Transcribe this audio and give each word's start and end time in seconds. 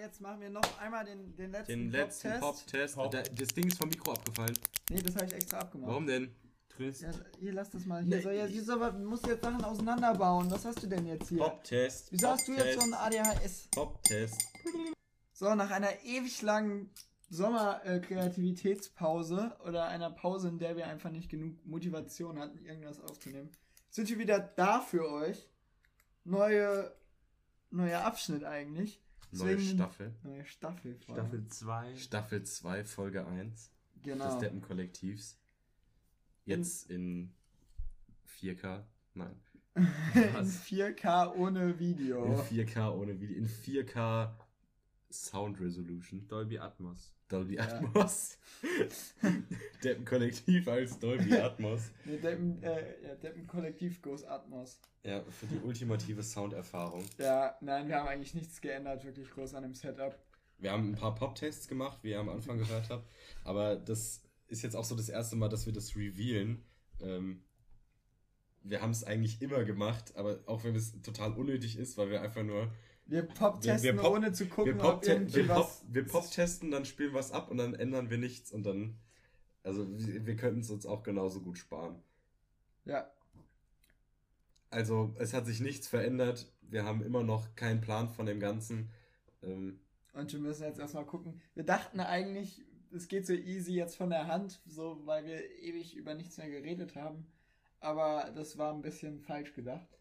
jetzt 0.00 0.20
machen 0.20 0.40
wir 0.40 0.50
noch 0.50 0.78
einmal 0.80 1.04
den, 1.04 1.34
den 1.36 1.50
letzten 1.52 1.72
Den 1.72 1.90
letzten 1.90 2.40
Pop-Test. 2.40 2.94
Pop-Test. 2.96 3.28
Da- 3.28 3.34
Das 3.34 3.48
Ding 3.48 3.66
ist 3.68 3.78
vom 3.78 3.88
Mikro 3.88 4.12
abgefallen. 4.12 4.56
Nee, 4.90 5.02
das 5.02 5.14
habe 5.16 5.26
ich 5.26 5.32
extra 5.34 5.58
abgemacht. 5.58 5.90
Warum 5.90 6.06
denn? 6.06 6.34
Trist. 6.68 7.02
Ja, 7.02 7.10
hier, 7.38 7.52
lass 7.54 7.70
das 7.70 7.86
mal. 7.86 8.02
Hier, 8.04 8.16
Nee, 8.16 8.22
so, 8.22 8.30
ja, 8.30 8.44
hier 8.44 8.62
so, 8.62 8.76
du 8.78 8.98
musst 8.98 9.26
jetzt 9.26 9.42
Sachen 9.42 9.64
auseinanderbauen. 9.64 10.50
Was 10.50 10.64
hast 10.66 10.82
du 10.82 10.86
denn 10.86 11.06
jetzt 11.06 11.28
hier? 11.28 11.38
Pop-Test. 11.38 12.12
Wieso 12.12 12.28
hast 12.28 12.46
du 12.46 12.52
jetzt 12.52 12.78
so 12.80 12.86
ein 12.86 12.92
ADHS? 12.94 13.68
Pop-Test. 13.70 14.42
So, 15.32 15.54
nach 15.54 15.70
einer 15.70 16.02
ewig 16.04 16.42
langen 16.42 16.90
Sommer-Kreativitätspause 17.28 19.56
oder 19.66 19.86
einer 19.88 20.10
Pause, 20.10 20.48
in 20.48 20.58
der 20.58 20.76
wir 20.76 20.86
einfach 20.86 21.10
nicht 21.10 21.28
genug 21.30 21.64
Motivation 21.66 22.38
hatten, 22.38 22.64
irgendwas 22.64 23.00
aufzunehmen, 23.00 23.50
sind 23.90 24.08
wir 24.08 24.18
wieder 24.18 24.38
da 24.38 24.80
für 24.80 25.10
euch. 25.10 25.48
Neue, 26.24 26.94
neuer 27.70 28.02
Abschnitt 28.04 28.44
eigentlich. 28.44 29.00
Neue 29.44 29.60
Staffel. 29.60 30.14
Neue 30.24 30.44
Staffel. 30.44 30.96
Staffel 31.02 31.46
2. 31.48 31.96
Staffel 31.96 32.42
2, 32.44 32.84
Folge 32.84 33.26
1 33.26 33.70
des 33.94 34.12
Genau. 34.12 34.38
Deppen-Kollektivs. 34.38 35.38
Jetzt 36.44 36.90
in 36.90 37.34
4K. 38.40 38.84
Nein. 39.14 39.34
In 40.14 40.46
4K 40.46 41.34
ohne 41.36 41.70
In 41.70 41.78
Video. 41.78 42.40
4K 42.42 42.92
ohne 42.92 43.20
Video. 43.20 43.36
In 43.36 43.48
4K 43.48 44.30
Sound 45.10 45.60
Resolution. 45.60 46.26
Dolby 46.28 46.58
Atmos. 46.58 47.12
Dolby 47.28 47.54
Ja. 47.56 47.62
Atmos. 47.64 48.38
Deppen-Kollektiv 49.84 50.68
als 50.68 50.98
Dolby 50.98 51.34
Atmos. 51.38 51.90
Nee, 52.04 52.18
Deppen, 52.18 52.62
äh, 52.62 53.02
ja, 53.06 53.14
Deppen 53.16 53.46
Kollektiv 53.46 54.00
Goes 54.02 54.24
Atmos. 54.24 54.80
Ja, 55.02 55.22
für 55.30 55.46
die 55.46 55.58
ultimative 55.58 56.22
Sounderfahrung. 56.22 57.04
Ja, 57.18 57.56
nein, 57.60 57.88
wir 57.88 57.96
haben 57.96 58.08
eigentlich 58.08 58.34
nichts 58.34 58.60
geändert, 58.60 59.04
wirklich 59.04 59.30
groß 59.30 59.54
an 59.54 59.62
dem 59.62 59.74
Setup. 59.74 60.18
Wir 60.58 60.72
haben 60.72 60.90
ein 60.90 60.94
paar 60.94 61.14
Pop-Tests 61.14 61.68
gemacht, 61.68 61.98
wie 62.02 62.10
ihr 62.10 62.20
am 62.20 62.28
Anfang 62.28 62.58
gehört 62.58 62.88
habt. 62.90 63.08
Aber 63.44 63.76
das 63.76 64.22
ist 64.48 64.62
jetzt 64.62 64.74
auch 64.74 64.84
so 64.84 64.94
das 64.96 65.08
erste 65.08 65.36
Mal, 65.36 65.48
dass 65.48 65.66
wir 65.66 65.72
das 65.72 65.94
revealen. 65.96 66.64
Ähm, 67.00 67.42
wir 68.62 68.82
haben 68.82 68.90
es 68.90 69.04
eigentlich 69.04 69.42
immer 69.42 69.64
gemacht, 69.64 70.16
aber 70.16 70.40
auch 70.46 70.64
wenn 70.64 70.74
es 70.74 71.00
total 71.02 71.32
unnötig 71.34 71.76
ist, 71.76 71.96
weil 71.98 72.10
wir 72.10 72.22
einfach 72.22 72.42
nur. 72.42 72.72
Wir 73.06 73.22
pop-testen, 73.22 73.82
Wir- 73.84 73.94
wir 73.94 74.02
pop- 74.02 74.12
ohne 74.16 74.32
zu 74.32 74.44
Wir 74.44 74.50
gucken, 74.50 74.80
ob 74.80 75.06
irgendwie 75.06 75.36
wir 75.36 75.46
pop- 75.46 75.56
was... 75.58 75.84
wir 75.88 76.04
pop-testen, 76.06 76.70
dann 76.70 76.84
spielen 76.84 77.12
wir 77.12 77.20
es 77.20 77.30
ab 77.32 77.50
und 77.50 77.58
dann 77.58 77.74
ändern 77.74 78.10
wir 78.10 78.18
nichts 78.18 78.50
und 78.52 78.64
dann. 78.64 78.96
Also 79.62 79.86
wir, 79.98 80.26
wir 80.26 80.36
könnten 80.36 80.60
es 80.60 80.70
uns 80.70 80.86
auch 80.86 81.02
genauso 81.02 81.40
gut 81.40 81.58
sparen. 81.58 82.02
Ja, 82.84 83.10
Also 84.70 85.14
es 85.18 85.32
hat 85.34 85.46
sich 85.46 85.60
nichts 85.60 85.88
verändert. 85.88 86.52
Wir 86.62 86.84
haben 86.84 87.02
immer 87.02 87.22
noch 87.22 87.54
keinen 87.56 87.80
Plan 87.80 88.08
von 88.08 88.26
dem 88.26 88.40
Ganzen. 88.40 88.90
Ähm, 89.42 89.80
und 90.12 90.32
wir 90.32 90.40
müssen 90.40 90.64
jetzt 90.64 90.78
erstmal 90.78 91.04
gucken. 91.06 91.40
Wir 91.54 91.64
dachten 91.64 92.00
eigentlich, 92.00 92.64
es 92.92 93.08
geht 93.08 93.26
so 93.26 93.32
easy 93.32 93.72
jetzt 93.74 93.96
von 93.96 94.10
der 94.10 94.26
Hand, 94.26 94.60
so 94.66 95.00
weil 95.04 95.24
wir 95.26 95.50
ewig 95.60 95.96
über 95.96 96.14
nichts 96.14 96.36
mehr 96.38 96.48
geredet 96.50 96.94
haben. 96.96 97.26
Aber 97.80 98.32
das 98.34 98.58
war 98.58 98.72
ein 98.72 98.82
bisschen 98.82 99.20
falsch 99.20 99.52
gedacht. 99.54 99.95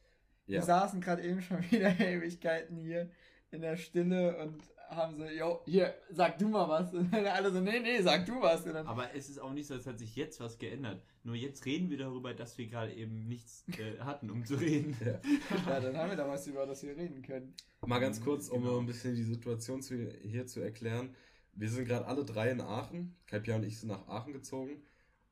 Ja. 0.48 0.60
Wir 0.60 0.62
saßen 0.64 1.02
gerade 1.02 1.24
eben 1.24 1.42
schon 1.42 1.60
wieder 1.72 2.00
Ewigkeiten 2.00 2.78
hier 2.78 3.10
in 3.52 3.62
der 3.62 3.78
Stille 3.78 4.38
und 4.38 4.62
haben 4.90 5.16
so, 5.18 5.26
yo, 5.26 5.62
hier, 5.66 5.96
sag 6.12 6.38
du 6.38 6.48
mal 6.48 6.68
was. 6.70 6.94
Und 6.94 7.12
dann 7.12 7.26
alle 7.26 7.52
so, 7.52 7.60
nee, 7.60 7.80
nee, 7.80 8.02
sag 8.02 8.26
du 8.26 8.40
was. 8.42 8.66
Und 8.66 8.74
dann, 8.74 8.86
Aber 8.86 9.14
es 9.16 9.30
ist 9.30 9.40
auch 9.40 9.52
nicht 9.52 9.68
so, 9.68 9.74
als 9.74 9.88
hat 9.88 9.98
sich 9.98 10.16
jetzt 10.16 10.40
was 10.40 10.60
geändert. 10.60 11.04
Nur 11.24 11.36
jetzt 11.36 11.66
reden 11.66 11.90
wir 11.90 11.98
darüber, 11.98 12.34
dass 12.34 12.58
wir 12.58 12.68
gerade 12.68 12.94
eben 12.94 13.28
nichts 13.28 13.64
äh, 13.80 13.98
hatten, 14.00 14.30
um 14.30 14.46
zu 14.46 14.56
reden. 14.56 14.96
Ja. 15.04 15.20
ja, 15.68 15.80
dann 15.80 15.98
haben 15.98 16.10
wir 16.12 16.18
da 16.18 16.28
was, 16.28 16.46
über 16.46 16.66
das 16.68 16.84
wir 16.84 16.96
reden 16.96 17.22
können. 17.24 17.56
Mal 17.86 18.00
ganz 18.00 18.22
kurz, 18.22 18.50
um 18.50 18.62
Genau. 18.62 18.80
ein 18.80 18.86
bisschen 18.86 19.16
die 19.16 19.24
Situation 19.24 19.82
zu, 19.82 19.96
hier 20.22 20.46
zu 20.46 20.60
erklären. 20.60 21.16
Wir 21.54 21.70
sind 21.70 21.86
gerade 21.88 22.06
alle 22.06 22.24
drei 22.26 22.52
in 22.52 22.62
Aachen. 22.62 23.16
Katja 23.26 23.56
und 23.56 23.64
ich 23.64 23.80
sind 23.80 23.90
nach 23.90 24.08
Aachen 24.08 24.34
gezogen. 24.34 24.84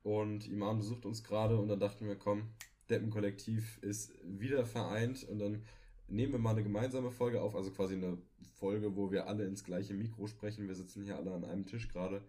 Und 0.02 0.48
Iman 0.48 0.78
besucht 0.78 1.06
uns 1.06 1.24
gerade 1.24 1.58
und 1.58 1.68
dann 1.68 1.80
dachten 1.80 2.08
wir, 2.08 2.16
komm, 2.16 2.50
Deppen-Kollektiv 2.90 3.78
ist 3.82 4.14
wieder 4.24 4.66
vereint 4.66 5.24
und 5.24 5.40
dann 5.40 5.64
nehmen 6.08 6.34
wir 6.34 6.40
mal 6.40 6.52
eine 6.52 6.64
gemeinsame 6.64 7.12
Folge 7.12 7.42
auf, 7.42 7.56
also 7.56 7.72
quasi 7.72 7.96
eine 7.96 8.18
Folge, 8.56 8.96
wo 8.96 9.12
wir 9.12 9.28
alle 9.28 9.46
ins 9.46 9.64
gleiche 9.64 9.94
Mikro 9.94 10.28
sprechen. 10.28 10.68
Wir 10.68 10.76
sitzen 10.76 11.04
hier 11.04 11.18
alle 11.18 11.34
an 11.34 11.44
einem 11.46 11.66
Tisch 11.66 11.88
gerade 11.90 12.24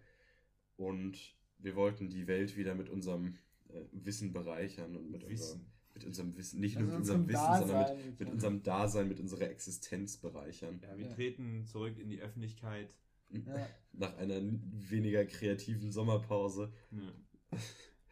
und 0.77 1.35
wir 1.59 1.75
wollten 1.75 2.09
die 2.09 2.27
Welt 2.27 2.57
wieder 2.57 2.75
mit 2.75 2.89
unserem 2.89 3.37
äh, 3.69 3.81
Wissen 3.91 4.33
bereichern 4.33 4.95
und 4.95 5.09
mit, 5.11 5.27
Wissen. 5.27 5.61
Unserem, 5.61 5.65
mit 5.93 6.05
unserem 6.05 6.37
Wissen, 6.37 6.59
nicht 6.59 6.77
Also 6.77 6.87
nur 6.89 6.93
mit 6.93 6.99
unserem 7.01 7.27
Wissen, 7.27 7.39
sondern 7.67 7.67
mit, 7.67 7.87
Dasein, 7.87 8.05
mit 8.09 8.19
mit- 8.19 8.29
unserem 8.29 8.63
Dasein, 8.63 9.07
mit 9.07 9.19
unserer 9.19 9.49
Existenz 9.49 10.17
bereichern. 10.17 10.79
Ja, 10.83 10.97
wir 10.97 11.05
Ja. 11.07 11.13
treten 11.13 11.65
zurück 11.65 11.97
in 11.97 12.09
die 12.09 12.21
Öffentlichkeit. 12.21 12.93
Ja. 13.29 13.67
Nach 13.93 14.15
einer 14.17 14.41
weniger 14.41 15.25
kreativen 15.25 15.91
Sommerpause. 15.91 16.71
Ja. 16.91 17.13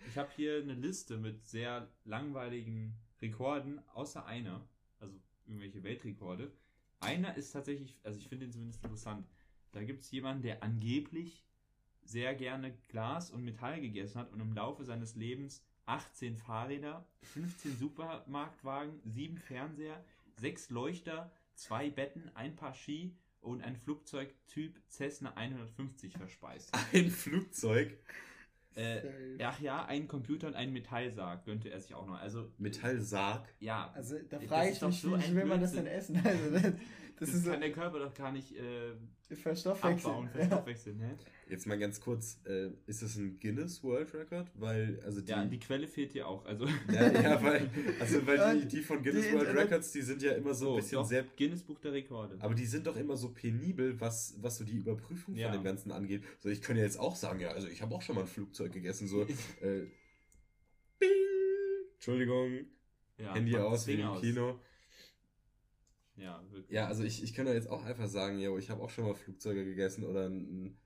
Ich 0.08 0.18
habe 0.18 0.30
hier 0.36 0.62
eine 0.62 0.74
Liste 0.74 1.18
mit 1.18 1.46
sehr 1.46 1.90
langweiligen 2.06 2.96
Rekorden, 3.22 3.82
außer 3.94 4.26
einer, 4.26 4.68
also 5.00 5.20
irgendwelche 5.46 5.84
Weltrekorde. 5.84 6.52
Einer 7.00 7.36
ist 7.36 7.52
tatsächlich, 7.52 8.00
also 8.04 8.20
ich 8.20 8.28
finde 8.28 8.46
ihn 8.46 8.52
zumindest 8.52 8.84
interessant. 8.84 9.28
Da 9.72 9.84
gibt 9.84 10.04
es 10.04 10.12
jemanden, 10.12 10.44
der 10.44 10.64
angeblich 10.64 11.46
sehr 12.04 12.36
gerne 12.36 12.76
Glas 12.90 13.32
und 13.32 13.44
Metall 13.44 13.82
gegessen 13.82 14.20
hat 14.20 14.32
und 14.32 14.40
im 14.40 14.54
Laufe 14.54 14.84
seines 14.84 15.16
Lebens 15.16 15.64
18 15.86 16.38
Fahrräder, 16.38 17.06
15 17.24 17.78
Supermarktwagen, 17.78 19.02
7 19.06 19.38
Fernseher, 19.38 20.04
6 20.38 20.70
Leuchter, 20.70 21.32
2 21.56 21.90
Betten, 21.90 22.32
ein 22.36 22.56
Paar 22.56 22.74
Ski 22.74 23.16
und 23.42 23.62
ein 23.62 23.76
Flugzeug 23.76 24.34
Typ 24.48 24.80
Cessna 24.90 25.34
150 25.34 26.14
verspeist. 26.14 26.74
Ein 26.94 27.10
Flugzeug. 27.10 27.98
Äh, 28.76 29.02
ach 29.44 29.60
ja, 29.60 29.86
ein 29.86 30.08
Computer 30.08 30.48
und 30.48 30.56
ein 30.56 30.72
Metallsarg 30.74 31.46
gönnte 31.46 31.70
er 31.70 31.80
sich 31.80 31.94
auch 31.94 32.06
noch. 32.06 32.20
Also, 32.20 32.50
Metallsarg. 32.58 33.48
ja. 33.60 33.92
Also 33.94 34.16
da 34.30 34.38
Das 34.38 34.48
frage 34.48 34.70
ich 34.72 34.82
mich, 34.82 35.02
so 35.02 35.18
wie 35.18 35.36
will 35.36 35.46
man 35.46 35.62
das 35.62 35.74
denn 35.74 35.88
essen? 35.88 36.22
Also 36.26 36.52
das, 36.52 36.74
das, 37.20 37.30
Das, 37.30 37.38
ist 37.40 37.46
so 37.46 37.52
kann 37.52 37.62
der 37.62 37.72
Körper 37.72 38.00
doch 38.00 38.14
gar 38.14 38.32
nicht 38.32 38.56
äh, 38.56 38.94
Verstoffwechsel. 39.36 40.10
abbauen, 40.12 40.26
Ja. 40.28 40.32
verstoffwechseln, 40.40 40.98
ne? 40.98 41.18
Jetzt 41.50 41.66
mal 41.68 41.78
ganz 41.80 42.00
kurz, 42.00 42.40
äh, 42.46 42.70
ist 42.88 43.02
das 43.02 43.16
ein 43.18 43.40
Guinness 43.40 43.84
World 43.84 44.14
Record? 44.14 44.52
Weil, 44.56 45.00
also 45.04 45.22
die. 45.22 45.32
Ja, 45.32 45.44
die 45.46 45.60
Quelle 45.60 45.88
fehlt 45.88 46.12
hier 46.14 46.28
auch. 46.28 46.46
Also, 46.46 46.66
ja, 46.92 47.12
ja, 47.12 47.44
weil, 47.44 47.70
also 48.00 48.26
weil 48.28 48.62
die, 48.62 48.68
die 48.68 48.82
von 48.82 49.02
Guinness 49.04 49.26
die 49.28 49.34
World 49.34 49.48
Internet- 49.50 49.72
Records, 49.72 49.92
die 49.92 50.02
sind 50.02 50.22
ja 50.22 50.34
immer 50.34 50.54
so 50.54 50.72
ein 50.72 50.76
bisschen 50.78 50.98
doch, 51.00 51.06
sehr. 51.06 51.24
Guinness 51.38 51.64
Buch 51.64 51.80
der 51.80 51.94
Rekorde. 51.94 52.38
Aber 52.40 52.54
die 52.56 52.66
sind 52.66 52.86
doch 52.88 52.96
immer 52.96 53.18
so 53.18 53.30
penibel, 53.34 54.00
was, 54.00 54.36
was 54.42 54.58
so 54.58 54.64
die 54.64 54.78
Überprüfung 54.78 55.36
Ja. 55.36 55.50
von 55.50 55.58
dem 55.60 55.64
Ganzen 55.64 55.92
angeht. 55.92 56.24
So, 56.40 56.50
ich 56.50 56.62
könnte 56.62 56.82
jetzt 56.82 57.00
auch 57.00 57.16
sagen, 57.16 57.40
ja, 57.40 57.50
also 57.50 57.68
ich 57.68 57.82
habe 57.82 57.94
auch 57.96 58.02
schon 58.02 58.16
mal 58.16 58.22
ein 58.22 58.28
Flugzeug 58.28 58.72
gegessen, 58.72 59.08
so, 59.08 59.22
äh, 59.62 59.88
Bing, 61.00 61.10
Entschuldigung, 61.96 62.66
ja, 63.18 63.34
Handy 63.34 63.56
aus, 63.58 63.88
wie 63.88 63.92
Ding 63.98 64.02
im 64.02 64.08
aus. 64.08 64.22
Ja, 66.16 66.42
wirklich. 66.52 66.72
Ja, 66.72 66.88
also 66.88 67.04
ich, 67.04 67.24
ich 67.24 67.34
könnte 67.34 67.54
jetzt 67.54 67.70
auch 67.70 67.84
einfach 67.86 68.08
sagen, 68.08 68.40
yo, 68.40 68.58
ich 68.58 68.70
habe 68.70 68.82
auch 68.82 68.90
schon 68.90 69.06
mal 69.06 69.16
Flugzeuge 69.16 69.66
gegessen 69.66 70.04
oder 70.06 70.28
ein, 70.30 70.78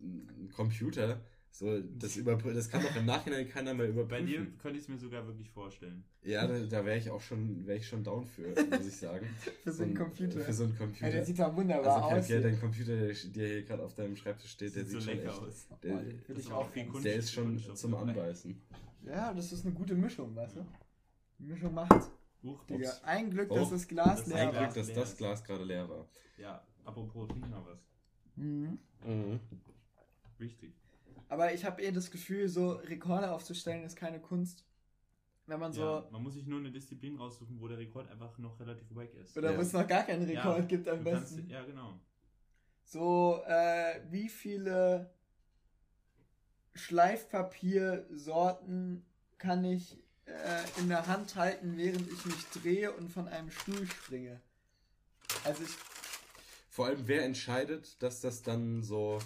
ein 0.00 0.50
Computer. 0.54 1.20
So, 1.54 1.80
das, 1.80 2.18
das 2.24 2.70
kann 2.70 2.82
doch 2.82 2.96
im 2.96 3.04
Nachhinein 3.04 3.46
keiner 3.48 3.74
mehr 3.74 3.88
überprüfen. 3.90 4.08
Bei 4.08 4.22
dir 4.22 4.46
könnte 4.58 4.78
ich 4.78 4.84
es 4.84 4.88
mir 4.88 4.96
sogar 4.98 5.26
wirklich 5.26 5.50
vorstellen. 5.50 6.02
Ja, 6.24 6.46
da, 6.46 6.58
da 6.60 6.84
wäre 6.84 6.96
ich 6.98 7.10
auch 7.10 7.20
schon, 7.20 7.66
wäre 7.66 7.78
ich 7.78 7.86
schon 7.86 8.02
down 8.02 8.24
für, 8.26 8.48
muss 8.70 8.86
ich 8.86 8.96
sagen. 8.96 9.26
Für 9.62 9.70
so 9.72 9.82
einen 9.82 9.94
Computer. 9.94 10.40
Für 10.40 10.52
so 10.52 10.64
einen 10.64 10.72
Ja, 10.72 10.78
Computer. 10.78 11.10
der 11.10 11.24
sieht 11.26 11.38
doch 11.38 11.54
wunderbar 11.54 12.02
also 12.04 12.16
aus. 12.16 12.28
ja, 12.28 12.40
dein 12.40 12.58
Computer, 12.58 12.96
der, 12.96 13.14
der 13.14 13.48
hier 13.48 13.62
gerade 13.64 13.82
auf 13.84 13.94
deinem 13.94 14.16
Schreibtisch 14.16 14.50
steht, 14.52 14.74
der 14.74 14.84
Sieht 14.84 14.92
sieht 14.92 15.00
so 15.02 15.06
schon 15.10 15.18
lecker 15.18 15.28
echt, 15.30 15.42
aus. 15.42 15.66
der, 15.82 15.94
Oh, 15.94 16.32
ist 16.32 16.52
auch 16.52 16.70
viel 16.70 16.86
Kunst. 16.86 17.04
der 17.04 17.14
ist 17.16 17.32
schon 17.32 17.58
zum. 17.76 17.94
Anbeißen. 17.94 18.60
Ja, 19.04 19.34
das 19.34 19.52
ist 19.52 19.64
eine 19.66 19.74
gute 19.74 19.94
Mischung, 19.94 20.34
weißt 20.34 20.56
du? 20.56 20.66
Die 21.38 21.44
Mischung 21.44 21.74
macht's. 21.74 22.10
Huch, 22.42 22.64
Digga, 22.64 22.88
ups. 22.88 23.02
ein 23.04 23.30
Glück, 23.30 23.50
Oh, 23.50 23.54
dass 23.56 23.70
das 23.70 23.86
Glas 23.88 24.18
das 24.20 24.26
leer 24.28 24.48
Ein 24.48 24.54
war. 24.54 24.62
Glück, 24.64 24.74
dass 24.74 24.92
das. 24.92 25.16
Glas 25.16 25.44
gerade 25.44 25.64
leer 25.64 25.88
war. 25.88 26.06
Ja, 26.38 26.66
apropos 26.84 27.28
trink 27.28 27.48
mal 27.48 27.64
was. 27.64 27.78
Mhm. 28.36 28.78
Wichtig. 30.38 30.74
Aber 31.28 31.52
ich 31.54 31.64
habe 31.64 31.80
eher 31.82 31.92
das 31.92 32.10
Gefühl, 32.10 32.48
so 32.48 32.72
Rekorde 32.72 33.30
aufzustellen 33.30 33.84
ist 33.84 33.96
keine 33.96 34.20
Kunst. 34.20 34.66
Wenn 35.46 35.60
man 35.60 35.72
so. 35.72 35.82
ja, 35.82 36.08
man 36.10 36.22
muss 36.22 36.34
sich 36.34 36.46
nur 36.46 36.58
eine 36.60 36.70
Disziplin 36.70 37.16
raussuchen, 37.16 37.60
wo 37.60 37.68
der 37.68 37.78
Rekord 37.78 38.08
einfach 38.10 38.36
noch 38.38 38.58
relativ 38.60 38.94
weg 38.94 39.14
ist. 39.14 39.36
Oder 39.36 39.52
Ja. 39.52 39.58
wo 39.58 39.62
es 39.62 39.72
noch 39.72 39.86
gar 39.86 40.04
keinen 40.04 40.24
Rekord 40.24 40.58
Ja, 40.58 40.64
gibt 40.64 40.88
am 40.88 41.04
Du 41.04 41.10
kannst- 41.10 41.36
besten. 41.36 41.50
Ja, 41.50 41.64
genau. 41.64 41.98
So, 42.84 43.42
äh, 43.46 44.00
wie 44.10 44.28
viele 44.28 45.10
Schleifpapiersorten 46.74 49.04
kann 49.38 49.64
ich 49.64 50.01
äh, 50.32 50.80
in 50.80 50.88
der 50.88 51.06
Hand 51.06 51.36
halten, 51.36 51.76
während 51.76 52.10
ich 52.10 52.24
mich 52.24 52.46
drehe 52.62 52.92
und 52.92 53.10
von 53.10 53.28
einem 53.28 53.50
Stuhl 53.50 53.86
springe? 53.86 54.40
Also 55.44 55.62
ich. 55.62 55.70
Vor 56.70 56.86
allem, 56.86 57.06
wer 57.06 57.24
entscheidet, 57.24 58.02
dass 58.02 58.20
das 58.20 58.42
dann 58.42 58.82
so 58.82 59.18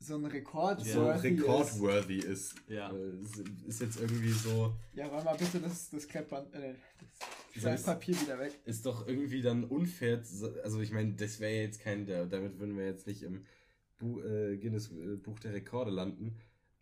so 0.00 0.14
ein 0.14 0.24
Rekord 0.26 0.84
so 0.84 1.02
worthy 1.02 1.28
ist. 1.28 1.40
rekordworthy 1.40 2.18
ist. 2.18 2.54
Ja. 2.68 2.92
Äh, 2.92 3.66
ist 3.66 3.80
jetzt 3.80 4.00
irgendwie 4.00 4.30
so. 4.30 4.74
Ja, 4.94 5.08
räum 5.08 5.24
mal 5.24 5.36
bitte 5.36 5.60
das, 5.60 5.90
das 5.90 6.06
Kreppband, 6.06 6.54
äh, 6.54 6.74
das 7.60 7.82
Papier 7.82 8.20
wieder 8.20 8.38
weg. 8.38 8.52
Ist 8.64 8.86
doch 8.86 9.06
irgendwie 9.08 9.42
dann 9.42 9.64
unfair. 9.64 10.22
Also 10.62 10.80
ich 10.80 10.92
meine, 10.92 11.14
das 11.14 11.40
wäre 11.40 11.62
jetzt 11.62 11.80
kein, 11.80 12.06
der, 12.06 12.26
damit 12.26 12.58
würden 12.58 12.76
wir 12.76 12.86
jetzt 12.86 13.06
nicht 13.06 13.22
im 13.22 13.44
Bu 13.98 14.20
äh, 14.20 14.56
Guinness 14.56 14.90
äh, 14.92 15.16
Buch 15.16 15.40
der 15.40 15.52
Rekorde 15.52 15.90
landen. 15.90 16.36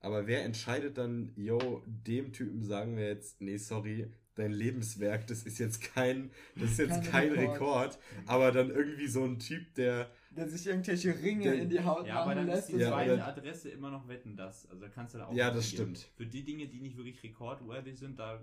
Aber 0.07 0.29
wer 0.29 0.45
entscheidet 0.45 0.99
dann, 0.99 1.33
yo, 1.37 1.83
dem 1.85 2.33
Typen 2.33 2.63
sagen 2.63 2.97
wir 2.97 3.09
jetzt, 3.09 3.41
nee, 3.41 3.57
sorry, 3.57 4.07
dein 4.37 4.53
Lebenswerk, 4.53 5.27
das 5.27 5.43
ist 5.43 5.59
jetzt 5.59 5.83
kein, 5.83 6.31
das 6.55 6.71
ist 6.71 6.79
jetzt 6.79 7.03
Kein 7.11 7.31
kein 7.31 7.33
Rekord. 7.33 7.55
Rekord, 7.55 7.99
aber 8.27 8.53
dann 8.53 8.71
irgendwie 8.71 9.09
so 9.09 9.25
ein 9.25 9.41
Typ, 9.41 9.75
der, 9.75 10.09
Der 10.31 10.49
sich 10.49 10.65
irgendwelche 10.67 11.13
Ringe 11.21 11.43
Der- 11.43 11.55
in 11.55 11.69
die 11.71 11.81
Haut 11.81 12.07
Ja, 12.07 12.21
aber 12.23 12.37
dann 12.37 12.47
lässt. 12.47 12.69
ist 12.69 12.77
die 12.77 12.81
Ja, 12.83 12.91
zweite 12.91 13.25
Adresse 13.25 13.71
immer 13.71 13.91
noch 13.91 14.07
wetten 14.07 14.37
das. 14.37 14.69
Also 14.71 14.81
da 14.83 14.89
kannst 14.91 15.15
du 15.15 15.19
da 15.19 15.27
auch 15.27 15.35
Ja, 15.35 15.51
das 15.51 15.69
stimmt. 15.71 15.99
Für 16.17 16.27
die 16.27 16.45
Dinge, 16.45 16.69
die 16.69 16.79
nicht 16.81 16.97
wirklich 16.97 17.21
rekordworthy 17.25 17.93
sind, 17.95 18.19
da, 18.21 18.41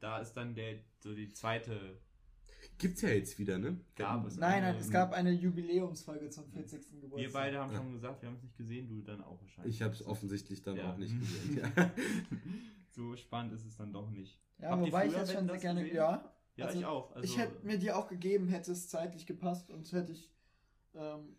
da 0.00 0.20
ist 0.20 0.32
dann 0.32 0.54
der 0.54 0.76
so 1.00 1.14
die 1.14 1.28
zweite 1.28 1.98
gibt's 2.78 3.02
ja 3.02 3.08
jetzt 3.10 3.38
wieder, 3.38 3.58
ne? 3.58 3.78
Gab 3.96 4.26
es. 4.26 4.36
Nein, 4.36 4.62
nein, 4.62 4.76
es 4.76 4.90
gab 4.90 5.12
eine 5.12 5.30
Jubiläumsfolge 5.32 6.28
zum 6.30 6.46
40. 6.48 7.00
Geburtstag. 7.00 7.18
Wir 7.18 7.32
beide 7.32 7.58
haben 7.58 7.74
schon 7.74 7.92
gesagt, 7.92 8.22
wir 8.22 8.28
haben 8.28 8.36
es 8.36 8.42
nicht 8.42 8.56
gesehen, 8.56 8.88
du 8.88 9.00
dann 9.02 9.22
auch 9.22 9.40
wahrscheinlich. 9.40 9.74
Ich 9.74 9.82
habe 9.82 9.94
es 9.94 10.04
offensichtlich 10.06 10.62
dann 10.62 10.76
Ja. 10.76 10.92
auch 10.92 10.96
nicht 10.96 11.14
gesehen. 11.20 11.60
Ja. 11.76 11.90
so 12.90 13.16
spannend 13.16 13.52
ist 13.54 13.64
es 13.64 13.76
dann 13.76 13.92
doch 13.92 14.10
nicht. 14.10 14.38
Ja, 14.58 14.70
Habt 14.70 14.82
wobei 14.82 15.06
ich 15.06 15.12
jetzt 15.12 15.32
schon 15.32 15.46
sehr 15.48 15.58
gerne. 15.58 15.80
gesehen? 15.82 15.96
Ja, 15.96 16.32
Ja, 16.56 16.66
Also, 16.66 16.78
ich 16.78 16.84
auch. 16.86 17.10
Also, 17.14 17.24
ich 17.24 17.38
hätte 17.38 17.66
mir 17.66 17.78
die 17.78 17.90
auch 17.92 18.08
gegeben, 18.08 18.48
hätte 18.48 18.72
es 18.72 18.88
zeitlich 18.88 19.26
gepasst 19.26 19.70
und 19.70 19.90
hätte 19.92 20.12
ich 20.12 20.30
ähm, 20.94 21.36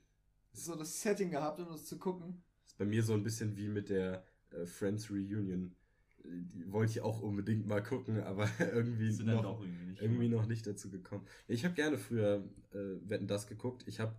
so 0.52 0.76
das 0.76 1.02
Setting 1.02 1.32
gehabt, 1.32 1.60
um 1.60 1.68
das 1.70 1.86
zu 1.86 1.98
gucken. 1.98 2.44
ist 2.66 2.78
bei 2.78 2.86
mir 2.86 3.02
so 3.04 3.14
ein 3.14 3.24
bisschen 3.24 3.56
wie 3.58 3.68
mit 3.70 3.90
der 3.90 4.26
äh, 4.52 4.66
Friends 4.66 5.10
Reunion. 5.10 5.76
Äh, 6.26 6.42
Die 6.54 6.72
wollte 6.72 6.92
ich 6.92 7.02
auch 7.02 7.22
unbedingt 7.22 7.68
mal 7.68 7.82
gucken, 7.84 8.20
aber 8.22 8.48
irgendwie 8.74 9.12
noch, 9.24 9.62
irgendwie 9.62 9.86
nicht. 9.86 10.02
irgendwie 10.02 10.30
noch 10.30 10.46
nicht 10.48 10.66
dazu 10.68 10.90
gekommen. 10.90 11.26
Ich 11.48 11.64
habe 11.66 11.74
gerne 11.76 11.98
früher 11.98 12.44
äh, 12.72 12.78
Wetten 13.10 13.28
das 13.28 13.48
geguckt. 13.48 13.84
Ich 13.88 14.00
habe 14.00 14.16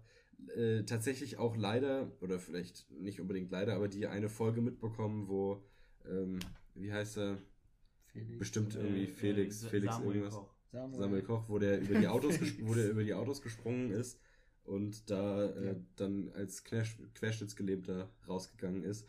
äh, 0.55 0.83
tatsächlich 0.85 1.39
auch 1.39 1.57
leider, 1.57 2.11
oder 2.21 2.39
vielleicht 2.39 2.91
nicht 2.91 3.21
unbedingt 3.21 3.51
leider, 3.51 3.75
aber 3.75 3.89
die 3.89 4.07
eine 4.07 4.29
Folge 4.29 4.61
mitbekommen, 4.61 5.29
wo, 5.29 5.63
ähm, 6.09 6.39
wie 6.75 6.93
heißt 6.93 7.19
er? 7.19 7.39
Felix. 8.07 8.39
Bestimmt 8.39 8.75
Äh, 8.75 8.79
irgendwie 8.81 9.05
äh, 9.05 9.07
Felix, 9.09 9.61
Sa- 9.61 9.69
Felix 9.69 9.95
Samuel 9.95 10.17
irgendwas. 10.17 10.35
Koch. 10.35 10.55
Samuel. 10.73 10.99
Samuel 11.01 11.23
Koch, 11.23 11.49
wo 11.49 11.59
der 11.59 11.81
über 11.81 11.99
die 11.99 12.09
Autos, 12.09 12.35
wo 12.63 12.75
der 12.75 12.91
über 12.91 13.05
die 13.05 13.15
Autos 13.15 13.41
gesprungen 13.43 13.91
ist 13.91 14.21
und 14.65 15.11
da 15.11 15.47
äh, 15.51 15.67
Ja. 15.69 15.75
dann 15.97 16.31
als 16.35 16.65
Quersch 16.65 16.99
Querschnittsgelebter 17.15 18.11
rausgegangen 18.29 18.83
ist. 18.83 19.07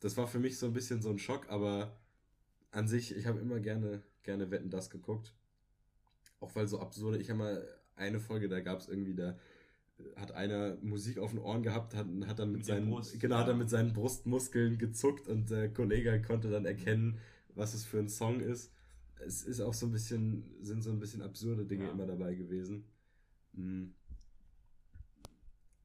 Das 0.00 0.16
war 0.16 0.26
für 0.26 0.38
mich 0.38 0.58
so 0.58 0.66
ein 0.66 0.72
bisschen 0.72 1.02
so 1.02 1.10
ein 1.10 1.18
Schock, 1.18 1.48
aber 1.50 1.99
an 2.70 2.88
sich, 2.88 3.16
ich 3.16 3.26
habe 3.26 3.40
immer 3.40 3.60
gerne, 3.60 4.02
gerne 4.22 4.50
Wetten 4.50 4.70
das 4.70 4.90
geguckt. 4.90 5.34
Auch 6.40 6.54
weil 6.54 6.66
so 6.66 6.80
absurde, 6.80 7.18
ich 7.18 7.28
habe 7.30 7.38
mal 7.38 7.68
eine 7.96 8.20
Folge, 8.20 8.48
da 8.48 8.60
gab 8.60 8.80
es 8.80 8.88
irgendwie, 8.88 9.14
da 9.14 9.38
hat 10.16 10.32
einer 10.32 10.76
Musik 10.76 11.18
auf 11.18 11.30
den 11.30 11.38
Ohren 11.40 11.62
gehabt, 11.62 11.94
hat, 11.94 12.06
hat 12.26 12.38
dann 12.38 12.50
mit, 12.52 12.60
Mit 12.60 12.64
seinen, 12.66 12.90
Brust, 12.90 13.20
genau, 13.20 13.36
hat 13.36 13.48
dann 13.48 13.58
mit 13.58 13.68
seinen 13.68 13.92
Brustmuskeln 13.92 14.78
gezuckt 14.78 15.28
und 15.28 15.50
der 15.50 15.72
Kollege 15.72 16.22
konnte 16.22 16.50
dann 16.50 16.64
erkennen, 16.64 17.18
was 17.54 17.74
es 17.74 17.84
für 17.84 17.98
ein 17.98 18.08
Song 18.08 18.40
ist. 18.40 18.72
Es 19.26 19.42
ist 19.42 19.60
auch 19.60 19.74
so 19.74 19.86
ein 19.86 19.92
bisschen, 19.92 20.44
sind 20.62 20.82
so 20.82 20.90
ein 20.90 20.98
bisschen 20.98 21.20
absurde 21.20 21.66
Dinge 21.66 21.84
Ja. 21.84 21.90
immer 21.90 22.06
dabei 22.06 22.34
gewesen. 22.34 22.84
Mhm. 23.52 23.92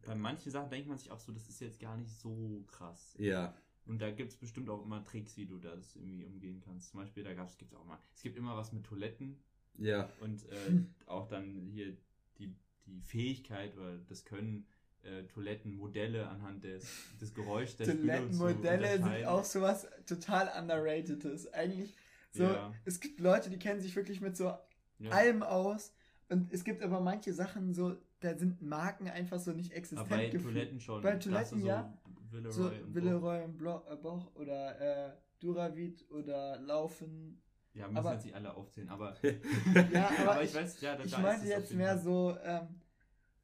Bei 0.06 0.16
manchen 0.16 0.52
Sachen 0.52 0.70
denkt 0.70 0.88
man 0.88 0.98
sich 0.98 1.12
auch 1.12 1.20
so, 1.20 1.32
das 1.32 1.50
ist 1.50 1.60
jetzt 1.60 1.80
gar 1.80 1.98
nicht 1.98 2.14
so 2.18 2.64
krass. 2.68 3.16
Ja, 3.18 3.54
Und 3.86 4.02
da 4.02 4.10
gibt 4.12 4.32
es 4.32 4.38
bestimmt 4.38 4.70
auch 4.70 4.84
immer 4.84 5.04
Tricks, 5.06 5.38
wie 5.38 5.46
du 5.46 5.58
das 5.58 5.96
irgendwie 5.96 6.26
umgehen 6.26 6.62
kannst. 6.66 6.90
Zum 6.90 7.02
Beispiel, 7.02 7.24
da 7.24 7.34
gab's, 7.34 7.58
gibt's 7.58 7.76
auch 7.76 7.86
mal, 7.86 8.00
es 8.16 8.22
gibt 8.22 8.38
immer 8.38 8.58
was 8.58 8.72
mit 8.72 8.84
Toiletten 8.84 9.38
ja, 9.78 10.10
und 10.20 10.44
äh, 10.50 10.56
auch 11.06 11.28
dann 11.28 11.68
hier 11.72 11.96
die, 12.40 12.56
die 12.86 13.02
Fähigkeit 13.02 13.76
oder 13.78 13.98
das 14.10 14.26
Können, 14.26 14.66
äh, 15.04 15.24
Toilettenmodelle 15.26 16.28
anhand 16.28 16.64
des, 16.64 16.88
des 17.22 17.34
Geräuschs 17.34 17.78
der 17.78 17.88
Toilettenmodelle 17.88 18.98
sind 18.98 19.26
auch 19.26 19.44
sowas 19.44 19.88
total 20.08 20.50
underratedes. 20.60 21.54
Eigentlich 21.54 21.96
so, 22.32 22.44
Ja. 22.44 22.74
es 22.86 23.00
gibt 23.00 23.20
Leute, 23.20 23.50
die 23.50 23.60
kennen 23.60 23.82
sich 23.82 23.96
wirklich 23.96 24.20
mit 24.20 24.36
so 24.36 24.54
ja. 25.00 25.12
allem 25.12 25.44
aus. 25.44 25.94
Und 26.28 26.52
es 26.52 26.64
gibt 26.64 26.82
aber 26.82 27.02
manche 27.02 27.34
Sachen 27.34 27.74
so, 27.74 27.96
da 28.20 28.36
sind 28.36 28.62
Marken 28.62 29.08
einfach 29.08 29.40
so 29.40 29.52
nicht 29.52 29.74
existent 29.74 30.00
Aber 30.12 30.18
bei 30.18 30.30
gefühlt. 30.30 30.56
Toiletten 30.56 30.80
schon. 30.80 31.02
Bei 31.04 31.16
Toiletten, 31.18 31.62
so 31.62 31.68
ja. 31.68 31.96
Villeroy 32.32 32.52
So 32.54 32.68
und 32.68 32.94
Villeroy 32.96 33.44
und 33.44 33.58
Blo 33.58 33.82
äh, 33.90 33.96
Boch 33.96 34.36
oder 34.36 35.10
äh, 35.10 35.18
Duravit 35.40 36.10
oder 36.12 36.60
Laufen. 36.60 37.42
Ja, 37.74 37.88
müssen 37.88 37.98
aber- 37.98 38.14
jetzt 38.14 38.26
nicht 38.26 38.36
alle 38.36 38.54
aufzählen, 38.56 38.90
aber. 38.90 39.16
Ja, 39.92 40.10
aber, 40.20 40.42
ich, 40.44 40.50
ich, 40.50 40.56
weiß, 40.56 40.82
ja, 40.82 40.96
da, 40.96 41.04
ich 41.04 41.12
da 41.12 41.20
meinte 41.20 41.48
jetzt 41.48 41.74
mehr 41.74 41.96
Fall. 41.96 42.00
so 42.04 42.38
ähm, 42.44 42.68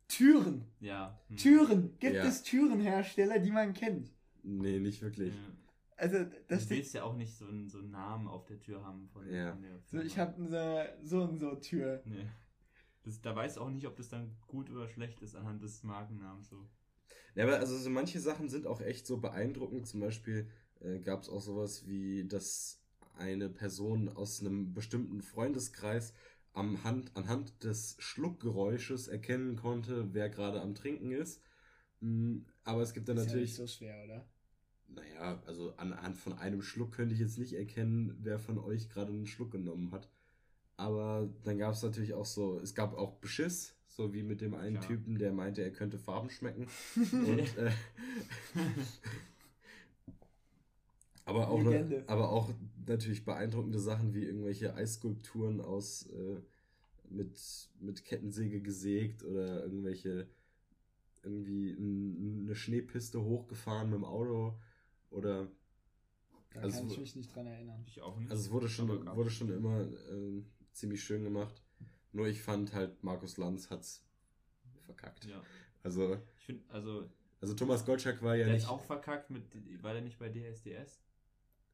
Türen. 0.08 0.66
Ja. 0.80 1.20
hm. 1.28 1.38
Türen. 1.38 1.98
Gibt 2.00 2.16
Ja. 2.16 2.26
es 2.26 2.44
Türenhersteller, 2.44 3.40
die 3.40 3.52
man 3.52 3.74
kennt? 3.74 4.12
nee, 4.44 4.80
nicht 4.80 5.02
wirklich. 5.02 5.34
Ja. 5.34 5.40
Also, 5.98 6.18
Du 6.24 6.32
das 6.48 6.64
steht 6.64 6.78
willst 6.80 6.94
ja 6.96 7.04
auch 7.04 7.16
nicht 7.16 7.36
so 7.36 7.46
einen, 7.46 7.70
so 7.70 7.78
einen 7.78 7.92
Namen 7.92 8.28
auf 8.28 8.46
der 8.46 8.60
Tür 8.60 8.84
haben 8.84 9.08
von, 9.10 9.32
Ja. 9.32 9.52
von 9.52 9.62
der 9.62 9.80
so, 9.86 10.00
ich 10.00 10.18
habe 10.18 10.34
eine 10.44 10.98
so 11.04 11.22
und 11.22 11.38
so 11.38 11.54
Tür. 11.56 12.02
Nee. 12.06 12.26
Das, 13.04 13.22
da 13.22 13.36
weißt 13.36 13.58
du 13.58 13.62
auch 13.62 13.70
nicht, 13.70 13.86
ob 13.86 13.96
das 13.96 14.10
dann 14.10 14.36
gut 14.48 14.70
oder 14.72 14.88
schlecht 14.88 15.22
ist 15.22 15.36
anhand 15.36 15.62
des 15.62 15.84
Markennamens. 15.84 16.50
So. 16.50 16.68
Ja, 17.36 17.46
aber 17.46 17.60
also 17.60 17.78
so 17.78 17.90
manche 17.90 18.20
Sachen 18.20 18.50
sind 18.50 18.68
auch 18.68 18.82
echt 18.82 19.08
so 19.08 19.18
beeindruckend. 19.18 19.88
Zum 19.88 20.00
Beispiel 20.02 20.50
äh, 20.82 21.00
gab 21.00 21.22
es 21.24 21.30
auch 21.30 21.42
sowas 21.42 21.88
wie, 21.88 22.28
dass 22.28 22.82
eine 23.18 23.50
Person 23.50 24.10
aus 24.10 24.42
einem 24.42 24.74
bestimmten 24.74 25.22
Freundeskreis 25.22 26.14
am 26.54 26.84
Hand, 26.84 27.12
anhand 27.16 27.64
des 27.64 27.96
Schluckgeräusches 28.00 29.08
erkennen 29.08 29.56
konnte, 29.56 30.14
wer 30.14 30.30
gerade 30.30 30.62
am 30.62 30.76
Trinken 30.76 31.12
ist. 31.12 31.42
Mm, 32.02 32.40
Aber 32.64 32.82
es 32.82 32.94
gibt 32.94 33.10
dann 33.10 33.16
Ist 33.16 33.26
ja 33.26 33.36
natürlich, 33.36 33.52
nicht 33.54 33.56
so 33.56 33.68
schwer, 33.68 34.04
oder? 34.04 34.26
naja, 34.88 35.42
also 35.46 35.74
anhand 35.78 36.18
von 36.18 36.34
einem 36.34 36.62
Schluck 36.62 36.92
könnte 36.94 37.14
ich 37.14 37.22
jetzt 37.22 37.38
nicht 37.38 37.54
erkennen, 37.54 38.16
wer 38.22 38.40
von 38.40 38.58
euch 38.60 38.90
gerade 38.90 39.12
einen 39.12 39.26
Schluck 39.28 39.52
genommen 39.52 39.92
hat. 39.92 40.10
Aber 40.78 41.30
dann 41.44 41.58
gab 41.60 41.74
es 41.74 41.84
natürlich 41.84 42.14
auch 42.14 42.26
so, 42.26 42.60
es 42.60 42.76
gab 42.76 42.96
auch 42.98 43.14
Beschiss, 43.20 43.76
so 43.96 44.14
wie 44.14 44.24
mit 44.24 44.42
dem 44.42 44.54
einen 44.54 44.78
Klar. 44.78 44.88
Typen, 44.88 45.18
der 45.18 45.34
meinte, 45.34 45.62
er 45.62 45.72
könnte 45.72 46.00
Farben 46.00 46.30
schmecken. 46.30 46.68
Und, 47.12 47.58
äh, 47.58 47.72
aber, 51.26 51.50
auch, 51.50 51.64
aber 52.08 52.30
auch 52.30 52.54
natürlich 52.88 53.26
beeindruckende 53.26 53.80
Sachen 53.80 54.14
wie 54.14 54.24
irgendwelche 54.24 54.74
Eisskulpturen 54.74 55.60
aus 55.60 56.08
äh, 56.08 56.42
mit, 57.10 57.70
mit 57.80 58.06
Kettensäge 58.06 58.62
gesägt 58.62 59.24
oder 59.24 59.64
irgendwelche 59.64 60.28
irgendwie 61.24 61.76
eine 61.78 62.56
Schneepiste 62.56 63.22
hochgefahren 63.22 63.90
mit 63.90 64.00
dem 64.00 64.06
Auto 64.06 64.58
oder 65.12 65.52
Da 66.54 66.62
Also 66.62 66.80
kann 66.80 66.90
ich 66.90 66.98
mich 66.98 67.16
nicht 67.16 67.36
dran 67.36 67.48
erinnern. 67.48 67.84
Ich 67.86 68.02
auch 68.02 68.18
nicht. 68.18 68.32
also 68.32 68.42
es 68.42 68.52
wurde 68.52 68.70
schon 68.70 68.90
wurde 68.90 69.30
schon 69.30 69.52
immer 69.52 69.82
äh, 69.82 70.42
ziemlich 70.72 71.04
schön 71.04 71.24
gemacht. 71.24 71.62
Nur 72.14 72.28
ich 72.28 72.42
fand 72.42 72.74
halt 72.74 73.04
Markus 73.04 73.38
Lanz 73.38 73.70
hat's 73.70 74.04
verkackt. 74.86 75.26
Ja. 75.26 75.42
Also 75.84 76.18
Ich 76.38 76.46
finde, 76.46 76.64
also, 76.70 77.10
also 77.40 77.54
Thomas 77.54 77.86
Gottschalk 77.86 78.22
war 78.22 78.36
ja 78.36 78.46
der 78.46 78.54
nicht 78.54 78.64
ist 78.64 78.70
auch 78.70 78.82
verkackt 78.84 79.30
mit, 79.30 79.44
war 79.84 79.94
der 79.94 80.02
nicht 80.02 80.20
bei 80.20 80.30
DSDS? 80.30 81.02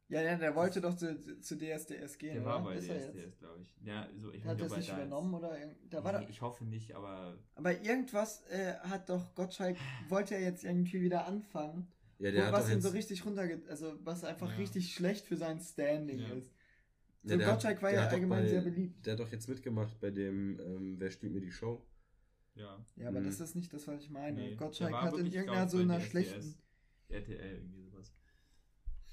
Ja, 0.09 0.21
ja, 0.21 0.37
der 0.37 0.55
wollte 0.55 0.79
doch 0.79 0.95
zu, 0.95 1.19
zu 1.41 1.57
DSDS 1.57 2.17
gehen, 2.17 2.35
Der 2.35 2.41
oder? 2.43 2.51
war 2.51 2.63
bei 2.63 2.75
Ist 2.75 2.87
DSDS, 2.87 3.39
glaube 3.39 3.61
ich. 3.61 3.75
Ja, 3.83 4.07
so, 4.15 4.31
ich 4.31 4.45
Hat 4.45 4.61
das 4.61 4.77
nicht 4.77 4.87
er 4.87 4.95
da 4.95 5.01
übernommen 5.01 5.33
oder? 5.33 5.57
Da 5.89 6.01
war 6.03 6.13
nee, 6.13 6.23
doch, 6.23 6.29
ich 6.29 6.41
hoffe 6.41 6.63
nicht, 6.63 6.95
aber 6.95 7.37
aber 7.55 7.81
irgendwas 7.81 8.43
äh, 8.47 8.75
hat 8.75 9.09
doch 9.09 9.35
Gottschalk, 9.35 9.75
wollte 10.07 10.35
er 10.35 10.41
jetzt 10.41 10.63
irgendwie 10.63 11.01
wieder 11.01 11.25
anfangen, 11.25 11.91
ja, 12.19 12.31
der 12.31 12.45
hat 12.47 12.53
was 12.53 12.69
ihn 12.71 12.81
so 12.81 12.89
richtig 12.89 13.25
runterge... 13.25 13.61
Also 13.67 13.95
was 14.03 14.23
einfach 14.23 14.49
Ja. 14.51 14.55
richtig 14.57 14.93
schlecht 14.93 15.25
für 15.25 15.35
sein 15.35 15.59
Standing 15.59 16.19
Ja. 16.19 16.29
ist. 16.35 16.51
Ja, 17.29 17.45
hat- 17.45 17.53
Gottschalk 17.53 17.81
war 17.81 17.93
ja 17.93 18.07
allgemein 18.07 18.43
bei- 18.43 18.49
sehr 18.49 18.61
beliebt. 18.61 19.05
Der 19.05 19.13
hat 19.13 19.19
doch 19.19 19.31
jetzt 19.31 19.47
mitgemacht 19.49 19.99
bei 19.99 20.11
dem 20.11 20.59
ähm, 20.59 20.95
Wer 20.99 21.11
spielt 21.11 21.33
mir 21.33 21.41
die 21.41 21.51
Show? 21.51 21.85
ja. 22.55 22.83
Ja, 22.95 23.07
aber 23.09 23.19
Mhm. 23.21 23.25
das 23.25 23.39
ist 23.39 23.55
nicht 23.55 23.71
das, 23.73 23.87
was 23.87 24.01
ich 24.01 24.09
meine. 24.09 24.39
Nee, 24.41 24.55
Gottschalk 24.55 24.93
hat 24.93 25.17
in 25.17 25.27
irgendeiner 25.27 25.67
so 25.67 25.77
einer 25.77 25.99
schlechten... 26.01 26.55
RTL, 27.09 27.55
irgendwie 27.57 27.81
sowas. 27.83 28.11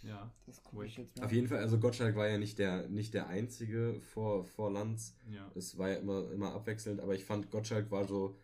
Ja, 0.02 0.34
Das 0.46 0.62
gucke 0.62 0.84
ich 0.86 0.96
jetzt 0.96 1.16
mal. 1.16 1.24
Auf 1.26 1.32
jeden 1.32 1.46
Fall, 1.48 1.58
also 1.58 1.78
Gottschalk 1.78 2.14
war 2.16 2.28
ja 2.28 2.36
nicht 2.38 2.58
der 2.58 2.88
nicht 2.88 3.14
der 3.14 3.28
einzige 3.28 4.00
vor 4.02 4.44
vor 4.44 4.70
Lanz. 4.70 5.16
ja. 5.30 5.50
Es 5.54 5.78
war 5.78 5.90
ja 5.90 5.96
immer 5.96 6.30
immer 6.32 6.52
abwechselnd, 6.54 7.00
aber 7.00 7.14
ich 7.14 7.24
fand 7.24 7.50
Gottschalk 7.50 7.90
war 7.90 8.04
so 8.06 8.36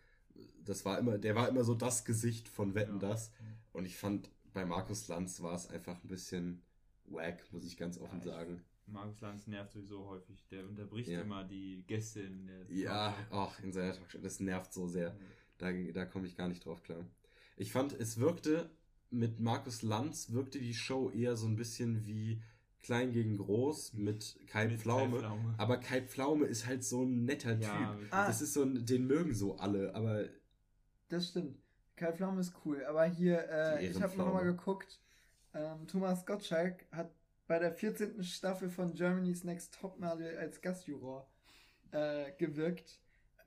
das 0.63 0.85
war 0.85 0.97
immer 0.99 1.17
der 1.19 1.35
war 1.35 1.49
immer 1.49 1.63
so 1.63 1.75
das 1.75 2.03
Gesicht 2.05 2.47
von 2.47 2.73
Wetten 2.73 2.99
Ja. 3.01 3.09
das 3.09 3.31
und 3.73 3.85
ich 3.85 3.97
fand 3.97 4.29
bei 4.53 4.65
Markus 4.65 5.07
Lanz 5.07 5.41
war 5.41 5.55
es 5.55 5.67
einfach 5.67 6.03
ein 6.03 6.07
bisschen 6.07 6.61
wack, 7.05 7.43
muss 7.51 7.65
ich 7.65 7.77
ganz 7.77 7.97
offen 7.99 8.19
Ja, 8.21 8.25
ich- 8.25 8.31
sagen. 8.31 8.63
Markus 8.91 9.21
Lanz 9.21 9.47
nervt 9.47 9.71
sowieso 9.71 10.05
häufig. 10.07 10.45
Der 10.49 10.65
unterbricht 10.67 11.09
Ja. 11.09 11.21
immer 11.21 11.43
die 11.43 11.83
Gäste 11.87 12.21
in 12.21 12.47
der 12.47 12.65
Ja, 12.69 13.11
Talkshow. 13.11 13.35
ach, 13.35 13.59
in 13.63 13.71
seiner 13.73 13.93
Talkshow, 13.93 14.17
das 14.19 14.39
nervt 14.39 14.73
so 14.73 14.87
sehr. 14.87 15.15
Da, 15.57 15.71
da 15.71 16.05
komme 16.05 16.27
ich 16.27 16.35
gar 16.35 16.47
nicht 16.47 16.65
drauf 16.65 16.81
klar. 16.83 17.05
Ich 17.57 17.71
fand, 17.71 17.93
es 17.93 18.19
wirkte 18.19 18.69
mit 19.09 19.39
Markus 19.39 19.81
Lanz 19.81 20.31
wirkte 20.31 20.59
die 20.59 20.73
Show 20.73 21.09
eher 21.11 21.35
so 21.35 21.45
ein 21.47 21.55
bisschen 21.55 22.05
wie 22.05 22.41
Klein 22.81 23.11
gegen 23.11 23.37
Groß 23.37 23.93
mit 23.93 24.39
Kai 24.47 24.65
Mit 24.65 24.77
Kai 24.77 24.81
Pflaume. 24.81 25.19
Pflaume. 25.19 25.55
Aber 25.57 25.77
Kai 25.77 26.01
Pflaume 26.01 26.45
ist 26.47 26.65
halt 26.65 26.83
so 26.83 27.03
ein 27.03 27.25
netter 27.25 27.55
Ja, 27.59 27.93
Typ. 27.95 28.07
Ah. 28.11 28.25
Das 28.25 28.41
ist 28.41 28.53
so 28.53 28.63
ein, 28.63 28.85
den 28.85 29.05
mögen 29.05 29.35
so 29.35 29.57
alle, 29.57 29.93
aber 29.93 30.25
Das 31.09 31.27
stimmt. 31.27 31.57
Kai 31.95 32.11
Pflaume 32.13 32.41
ist 32.41 32.53
cool, 32.65 32.83
aber 32.85 33.05
hier, 33.05 33.47
äh, 33.49 33.85
ich 33.85 33.89
habe 33.95 34.17
noch 34.17 34.25
Ehrenpflaume. 34.25 34.33
mal 34.33 34.43
geguckt, 34.45 34.99
ähm, 35.53 35.85
Thomas 35.87 36.25
Gottschalk 36.25 36.85
hat 36.91 37.11
bei 37.51 37.59
der 37.59 37.73
14. 37.73 38.23
Staffel 38.23 38.69
von 38.69 38.93
Germany's 38.93 39.43
Next 39.43 39.73
Topmodel 39.73 40.37
als 40.37 40.61
Gastjuror 40.61 41.29
äh, 41.91 42.31
gewirkt. 42.37 43.01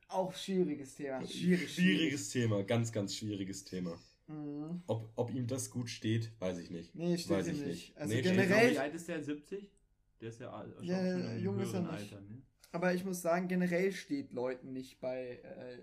Auch 0.08 0.34
schwieriges 0.34 0.94
Thema. 0.94 1.26
Schwierig, 1.26 1.74
schwieriges 1.74 2.28
Thema, 2.28 2.62
ganz, 2.64 2.92
ganz 2.92 3.16
schwieriges 3.16 3.64
Thema. 3.64 3.98
Mhm. 4.26 4.82
Ob, 4.88 5.10
ob 5.16 5.32
ihm 5.32 5.46
das 5.46 5.70
gut 5.70 5.88
steht, 5.88 6.32
weiß 6.38 6.58
ich 6.58 6.68
nicht. 6.68 6.94
Nee, 6.94 7.16
steht 7.16 7.30
Weiß 7.30 7.46
ich 7.46 7.54
nicht. 7.60 7.66
nicht. 7.66 7.96
Also 7.96 8.14
Nee, 8.14 8.20
generell, 8.20 8.72
Wie 8.72 8.78
alt 8.78 8.94
ist 8.94 9.08
der? 9.08 9.24
70? 9.24 9.72
Der 10.20 10.28
ist 10.28 10.38
ja 10.38 10.66
Ja, 10.82 11.36
jung 11.36 11.58
ist 11.60 11.72
er 11.72 11.80
nicht. 11.80 11.92
Alter, 11.92 12.20
ne? 12.20 12.42
aber 12.72 12.92
ich 12.92 13.06
muss 13.06 13.22
sagen, 13.22 13.48
generell 13.48 13.90
steht 13.90 14.34
Leuten 14.34 14.74
nicht 14.74 15.00
bei 15.00 15.40
äh, 15.42 15.78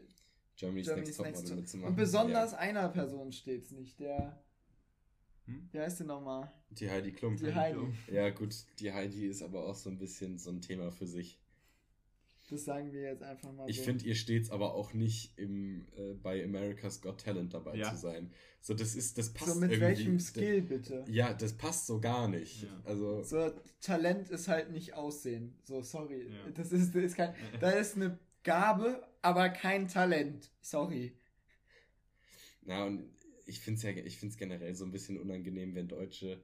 Germany's, 0.57 0.85
Germany's 0.85 1.07
Next 1.07 1.17
Topmodel 1.17 1.31
Next 1.33 1.47
Top. 1.49 1.57
mitzumachen. 1.57 1.89
Und 1.89 1.95
besonders 1.95 2.53
einer 2.53 2.87
Person 2.89 3.31
steht 3.31 3.63
es 3.63 3.71
nicht. 3.71 3.99
Der, 3.99 4.39
Hm? 5.45 5.69
wie 5.71 5.79
heißt 5.79 6.00
der 6.00 6.07
nochmal? 6.07 6.51
Die 6.69 6.89
Heidi 6.89 7.12
Klum. 7.12 7.36
Die 7.36 7.53
Heidi. 7.53 7.79
Ja, 8.12 8.29
gut, 8.29 8.55
die 8.79 8.91
Heidi 8.93 9.25
ist 9.27 9.41
aber 9.41 9.65
auch 9.67 9.75
so 9.75 9.89
ein 9.89 9.98
bisschen 9.98 10.38
so 10.38 10.50
ein 10.51 10.62
Thema 10.62 10.91
für 10.91 11.07
sich. 11.07 11.39
Das 12.50 12.65
sagen 12.65 12.91
wir 12.91 13.01
jetzt 13.03 13.24
einfach 13.24 13.51
mal 13.53 13.69
Ich 13.69 13.77
so. 13.77 13.83
finde, 13.83 14.03
ihr 14.05 14.15
steht's 14.15 14.51
aber 14.51 14.74
auch 14.74 14.93
nicht 14.93 15.38
im, 15.38 15.86
äh, 15.95 16.13
bei 16.15 16.43
America's 16.43 17.01
Got 17.01 17.21
Talent 17.24 17.53
dabei 17.53 17.75
Ja. 17.75 17.89
zu 17.91 17.95
sein. 17.98 18.29
So, 18.60 18.74
das 18.74 18.93
ist, 18.95 19.17
das 19.17 19.33
passt 19.33 19.53
so 19.53 19.60
mit 19.60 19.71
irgendwie. 19.71 19.86
welchem 19.88 20.19
Skill 20.19 20.62
bitte? 20.62 21.05
Ja, 21.07 21.33
das 21.33 21.53
passt 21.53 21.88
so 21.88 22.01
gar 22.01 22.27
nicht. 22.27 22.63
Ja. 22.63 22.81
Also, 22.83 23.24
So, 23.24 23.51
Talent 23.79 24.29
ist 24.29 24.50
halt 24.50 24.69
nicht 24.69 24.93
Aussehen. 24.95 25.55
So, 25.63 25.81
sorry. 25.81 26.27
Ja. 26.29 26.51
Das 26.51 26.74
ist, 26.74 26.93
das 26.93 27.03
ist 27.03 27.15
kein. 27.15 27.33
Da 27.62 27.69
ist 27.71 27.95
eine 27.95 28.19
Gabe, 28.43 29.01
aber 29.21 29.48
kein 29.50 29.88
Talent. 29.88 30.51
Sorry. 30.60 31.15
na, 32.63 32.83
und 32.86 33.10
ich 33.45 33.60
finde 33.60 33.77
es 33.77 33.83
ja, 33.83 33.89
ich 34.03 34.17
find's 34.17 34.38
generell 34.38 34.74
so 34.75 34.86
ein 34.86 34.91
bisschen 34.91 35.19
unangenehm, 35.19 35.75
wenn 35.75 35.88
deutsche 35.88 36.43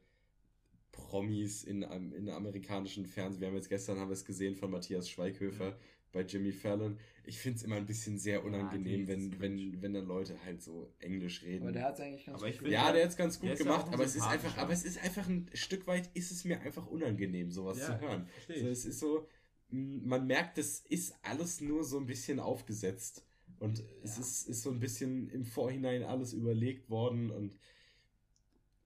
Promis 0.92 1.64
in, 1.64 1.84
am- 1.84 2.14
in 2.14 2.30
amerikanischen 2.30 3.06
Fernsehen, 3.06 3.42
wir 3.42 3.48
haben 3.50 3.56
jetzt 3.56 3.70
gestern, 3.70 4.00
haben 4.00 4.10
wir 4.10 4.14
es 4.14 4.26
gesehen 4.26 4.56
von 4.56 4.72
Matthias 4.72 5.10
Schweighöfer 5.10 5.70
Ja. 5.70 5.78
bei 6.12 6.22
Jimmy 6.22 6.52
Fallon. 6.52 6.98
Ich 7.26 7.38
finde 7.40 7.58
es 7.58 7.64
immer 7.64 7.76
ein 7.76 7.86
bisschen 7.86 8.18
sehr 8.18 8.44
unangenehm, 8.44 9.02
nee, 9.02 9.06
das 9.06 9.24
ist 9.24 9.32
wenn, 9.40 9.42
wenn, 9.42 9.82
wenn 9.82 9.94
dann 9.94 10.06
Leute 10.08 10.42
halt 10.44 10.62
so 10.62 10.92
Englisch 11.00 11.44
reden. 11.44 11.64
Aber 11.64 11.72
der 11.74 11.84
hat 11.84 11.96
es 11.96 12.00
eigentlich 12.00 12.26
ganz 12.26 12.42
Aber 12.42 12.50
gut 12.50 12.58
find- 12.60 12.72
Ja, 12.72 12.80
gemacht. 12.82 12.96
der 12.96 13.04
hat 13.04 13.12
es 13.12 13.18
ganz 13.18 13.40
gut 13.40 13.50
ja 13.50 13.56
gemacht, 13.56 13.94
aber 13.94 14.04
es 14.06 14.16
ist 14.16 14.24
einfach, 14.24 14.58
aber 14.58 14.74
es 14.74 14.84
ist 14.84 14.98
einfach 15.04 15.28
ein 15.28 15.50
Stück 15.54 15.86
weit 15.86 16.10
ist 16.16 16.32
es 16.32 16.46
mir 16.46 16.60
einfach 16.62 16.88
unangenehm, 16.88 17.52
sowas 17.52 17.78
Ja, 17.80 17.86
zu 17.88 18.00
hören. 18.02 18.28
Also 18.50 18.68
es 18.70 18.86
ist 18.86 19.00
so, 19.00 19.28
man 19.70 20.26
merkt, 20.26 20.58
das 20.58 20.80
ist 20.80 21.14
alles 21.22 21.62
nur 21.62 21.84
so 21.84 22.00
ein 22.00 22.06
bisschen 22.08 22.40
aufgesetzt. 22.40 23.24
Und 23.60 23.84
es 24.04 24.16
Ja. 24.16 24.22
ist, 24.22 24.48
ist 24.50 24.62
so 24.64 24.72
ein 24.72 24.80
bisschen 24.80 25.30
im 25.30 25.46
Vorhinein 25.46 26.04
alles 26.04 26.34
überlegt 26.34 26.90
worden 26.90 27.32
und 27.32 27.58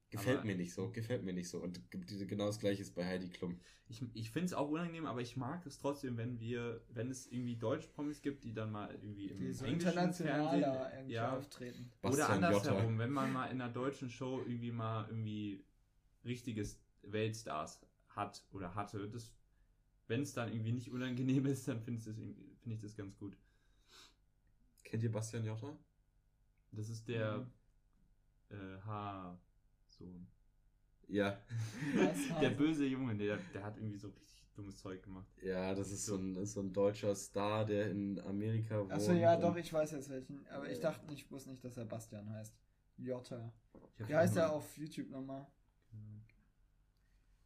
gefällt 0.10 0.40
Aber- 0.40 0.48
mir 0.48 0.56
nicht 0.56 0.74
so, 0.74 0.90
gefällt 0.92 1.24
mir 1.24 1.34
nicht 1.34 1.50
so. 1.50 1.60
Und 1.62 1.80
genau 1.90 2.48
das 2.48 2.60
gleiche 2.60 2.82
ist 2.82 2.94
bei 2.96 3.06
Heidi 3.06 3.30
Klum. 3.30 3.60
Ich, 3.88 4.02
ich 4.14 4.32
finde 4.32 4.48
es 4.48 4.54
auch 4.54 4.70
unangenehm, 4.70 5.06
aber 5.06 5.22
ich 5.22 5.36
mag 5.38 5.66
es 5.66 5.78
trotzdem, 5.78 6.16
wenn 6.18 6.40
wir, 6.40 6.82
wenn 6.90 7.10
es 7.10 7.28
irgendwie 7.32 7.56
Deutsch-Promis 7.58 8.22
gibt, 8.22 8.44
die 8.44 8.54
dann 8.54 8.72
mal 8.72 8.92
irgendwie 8.94 9.28
im 9.30 9.40
Die 9.40 9.52
so 9.54 9.66
englischen 9.66 9.88
internationaler 9.90 10.74
Fernsehen, 10.90 11.10
ja, 11.10 11.38
auftreten. 11.38 11.92
oder 12.02 12.10
Bastian 12.10 12.32
andersherum, 12.44 12.82
Jotta. 12.84 12.98
wenn 13.00 13.12
man 13.12 13.34
mal 13.34 13.46
in 13.48 13.62
einer 13.62 13.72
deutschen 13.72 14.10
Show 14.10 14.40
irgendwie 14.40 14.72
mal 14.72 15.06
irgendwie 15.10 15.64
richtiges 16.26 16.80
Weltstars 17.04 17.82
hat 18.10 18.46
oder 18.52 18.76
hatte, 18.76 19.10
das, 19.10 19.34
wenn 20.08 20.22
es 20.22 20.34
dann 20.34 20.52
irgendwie 20.52 20.72
nicht 20.74 20.92
unangenehm 20.92 21.46
ist, 21.46 21.68
dann 21.68 21.82
finde 21.82 22.00
ich, 22.00 22.06
das 22.06 22.18
irgendwie- 22.18 22.56
finde 22.62 22.76
ich 22.76 22.82
das 22.82 22.96
ganz 22.96 23.18
gut. 23.18 23.38
Kennt 24.92 25.04
ihr 25.04 25.12
Bastian 25.12 25.46
Jotta? 25.46 25.74
Das 26.74 26.90
ist 26.90 27.08
der 27.08 27.48
äh, 28.50 28.78
H-Sohn. 28.86 30.28
Ja. 31.08 31.42
Der 32.42 32.50
böse 32.50 32.86
Junge, 32.86 33.16
der, 33.16 33.38
der 33.54 33.64
hat 33.64 33.78
irgendwie 33.78 33.98
so 33.98 34.10
richtig 34.10 34.44
dummes 34.54 34.78
Zeug 34.78 35.02
gemacht. 35.02 35.30
Ja, 35.42 35.74
das 35.74 35.92
ist 35.92 36.06
so 36.06 36.18
ein, 36.18 36.36
ist 36.36 36.54
so 36.54 36.60
ein 36.60 36.74
deutscher 36.74 37.16
Star, 37.16 37.66
der 37.66 37.90
in 37.90 38.20
Amerika 38.20 38.82
wohnt. 38.82 38.92
Achso, 38.92 39.14
ja, 39.14 39.38
doch, 39.38 39.56
ich 39.56 39.72
weiß 39.72 39.92
jetzt 39.92 40.10
welchen. 40.10 40.46
Aber 40.48 40.70
ich 40.70 40.76
Ja. 40.78 40.92
dachte 40.92 41.06
nicht, 41.08 41.24
ich 41.24 41.32
wusste 41.32 41.52
nicht, 41.52 41.64
dass 41.64 41.78
er 41.78 41.86
Bastian 41.86 42.30
heißt. 42.30 42.54
Hab 43.08 43.50
Wie 43.98 44.14
heißt 44.14 44.36
er 44.36 44.52
auf 44.52 44.78
YouTube 44.78 45.10
nochmal? 45.10 45.48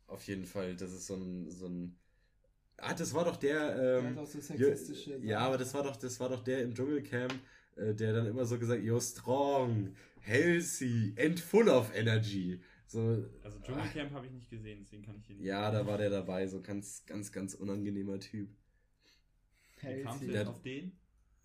Auf 0.07 0.25
jeden 0.25 0.45
Fall, 0.45 0.75
das 0.75 0.91
ist 0.91 1.05
so 1.05 1.15
ein, 1.15 1.51
so 1.51 1.67
ein. 1.67 1.99
Ah, 2.77 2.93
das 2.93 3.13
war 3.13 3.25
doch 3.25 3.37
der. 3.37 3.75
Der 3.75 3.99
Ähm, 3.99 4.17
auch 4.17 4.27
so 4.27 4.37
ja, 4.37 4.43
sexistische 4.43 5.11
ja, 5.11 5.39
Sachen. 5.39 5.47
aber 5.47 5.57
das 5.57 5.73
war 5.73 5.83
doch, 5.83 5.95
das 5.95 6.19
war 6.19 6.29
doch 6.29 6.43
der 6.43 6.61
im 6.63 6.73
Dschungelcamp, 6.73 7.33
äh, 7.77 7.93
der 7.93 8.13
dann 8.13 8.25
immer 8.27 8.45
so 8.45 8.57
gesagt, 8.59 8.83
you're 8.83 9.01
strong, 9.01 9.95
healthy 10.21 11.15
and 11.19 11.39
full 11.39 11.69
of 11.69 11.93
energy. 11.95 12.59
So, 12.87 13.25
Also 13.43 13.59
Dschungelcamp 13.59 14.11
habe 14.11 14.25
ich 14.27 14.31
nicht 14.33 14.49
gesehen, 14.49 14.79
deswegen 14.81 15.03
kann 15.03 15.17
ich 15.17 15.25
hier 15.25 15.35
nicht. 15.35 15.45
ja, 15.45 15.71
da 15.71 15.85
war 15.87 15.97
der 15.97 16.09
dabei, 16.09 16.47
so 16.47 16.61
ganz, 16.61 17.05
ganz, 17.05 17.31
ganz 17.31 17.53
unangenehmer 17.55 18.19
Typ. 18.19 18.49
Wie 19.81 20.01
kamst 20.03 20.23
du 20.23 20.27
Der- 20.31 20.49
auf 20.49 20.61
den? 20.61 20.91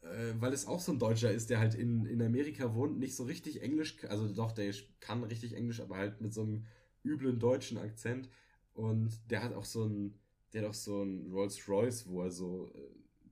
Äh, 0.03 0.33
weil 0.41 0.55
es 0.55 0.67
auch 0.67 0.81
so 0.81 0.93
ein 0.93 0.99
Deutscher 0.99 1.31
ist, 1.31 1.51
der 1.51 1.59
halt 1.59 1.75
in, 1.75 2.07
in 2.07 2.23
Amerika 2.23 2.75
wohnt, 2.75 2.99
nicht 2.99 3.15
so 3.15 3.25
richtig 3.25 3.61
Englisch, 3.63 3.97
also 4.09 4.29
doch, 4.29 4.53
der 4.53 4.73
kann 5.01 5.23
richtig 5.25 5.55
Englisch, 5.55 5.81
aber 5.81 5.97
halt 5.99 6.23
mit 6.23 6.33
so 6.33 6.43
einem 6.43 6.65
üblen 7.05 7.39
deutschen 7.39 7.77
Akzent. 7.77 8.31
Und 8.73 9.11
der 9.31 9.43
hat 9.43 9.53
auch 9.53 9.67
so 9.67 9.85
ein, 9.85 10.19
der 10.53 10.63
hat 10.63 10.71
auch 10.71 10.75
so 10.75 11.03
ein 11.03 11.31
Rolls 11.31 11.69
Royce, 11.69 12.07
wo 12.07 12.23
er 12.23 12.31
so, 12.31 12.71
äh, 12.75 12.79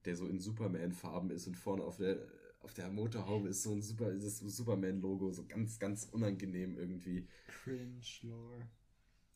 der 0.04 0.16
so 0.16 0.26
in 0.26 0.40
Superman-Farben 0.40 1.30
ist 1.30 1.46
und 1.46 1.56
vorne 1.56 1.82
auf 1.84 1.96
der, 1.96 2.18
auf 2.60 2.75
der 2.75 2.90
Motorhaube 2.90 3.48
ist 3.48 3.62
so 3.62 3.72
ein 3.72 3.82
Super, 3.82 4.10
ist 4.10 4.25
das 4.25 4.38
Superman-Logo, 4.38 5.32
so 5.32 5.44
ganz, 5.46 5.78
ganz 5.78 6.04
unangenehm 6.04 6.76
irgendwie. 6.76 7.26
Cringe 7.48 8.00
Lore. 8.22 8.68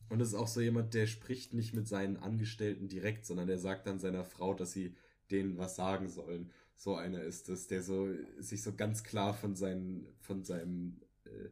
Und 0.09 0.21
es 0.21 0.29
ist 0.29 0.35
auch 0.35 0.47
so 0.47 0.61
jemand, 0.61 0.93
der 0.93 1.07
spricht 1.07 1.53
nicht 1.53 1.73
mit 1.73 1.87
seinen 1.87 2.17
Angestellten 2.17 2.87
direkt, 2.87 3.25
sondern 3.25 3.47
der 3.47 3.57
sagt 3.57 3.87
dann 3.87 3.99
seiner 3.99 4.25
Frau, 4.25 4.53
dass 4.53 4.71
sie 4.71 4.95
denen 5.31 5.57
was 5.57 5.75
sagen 5.75 6.09
sollen. 6.09 6.51
So 6.75 6.95
einer 6.95 7.21
ist 7.23 7.49
es, 7.49 7.67
der 7.67 7.81
so 7.81 8.09
sich 8.39 8.61
so 8.61 8.75
ganz 8.75 9.03
klar 9.03 9.33
von 9.33 9.55
seinen, 9.55 10.05
von 10.19 10.43
seinem 10.43 11.01
äh, 11.25 11.49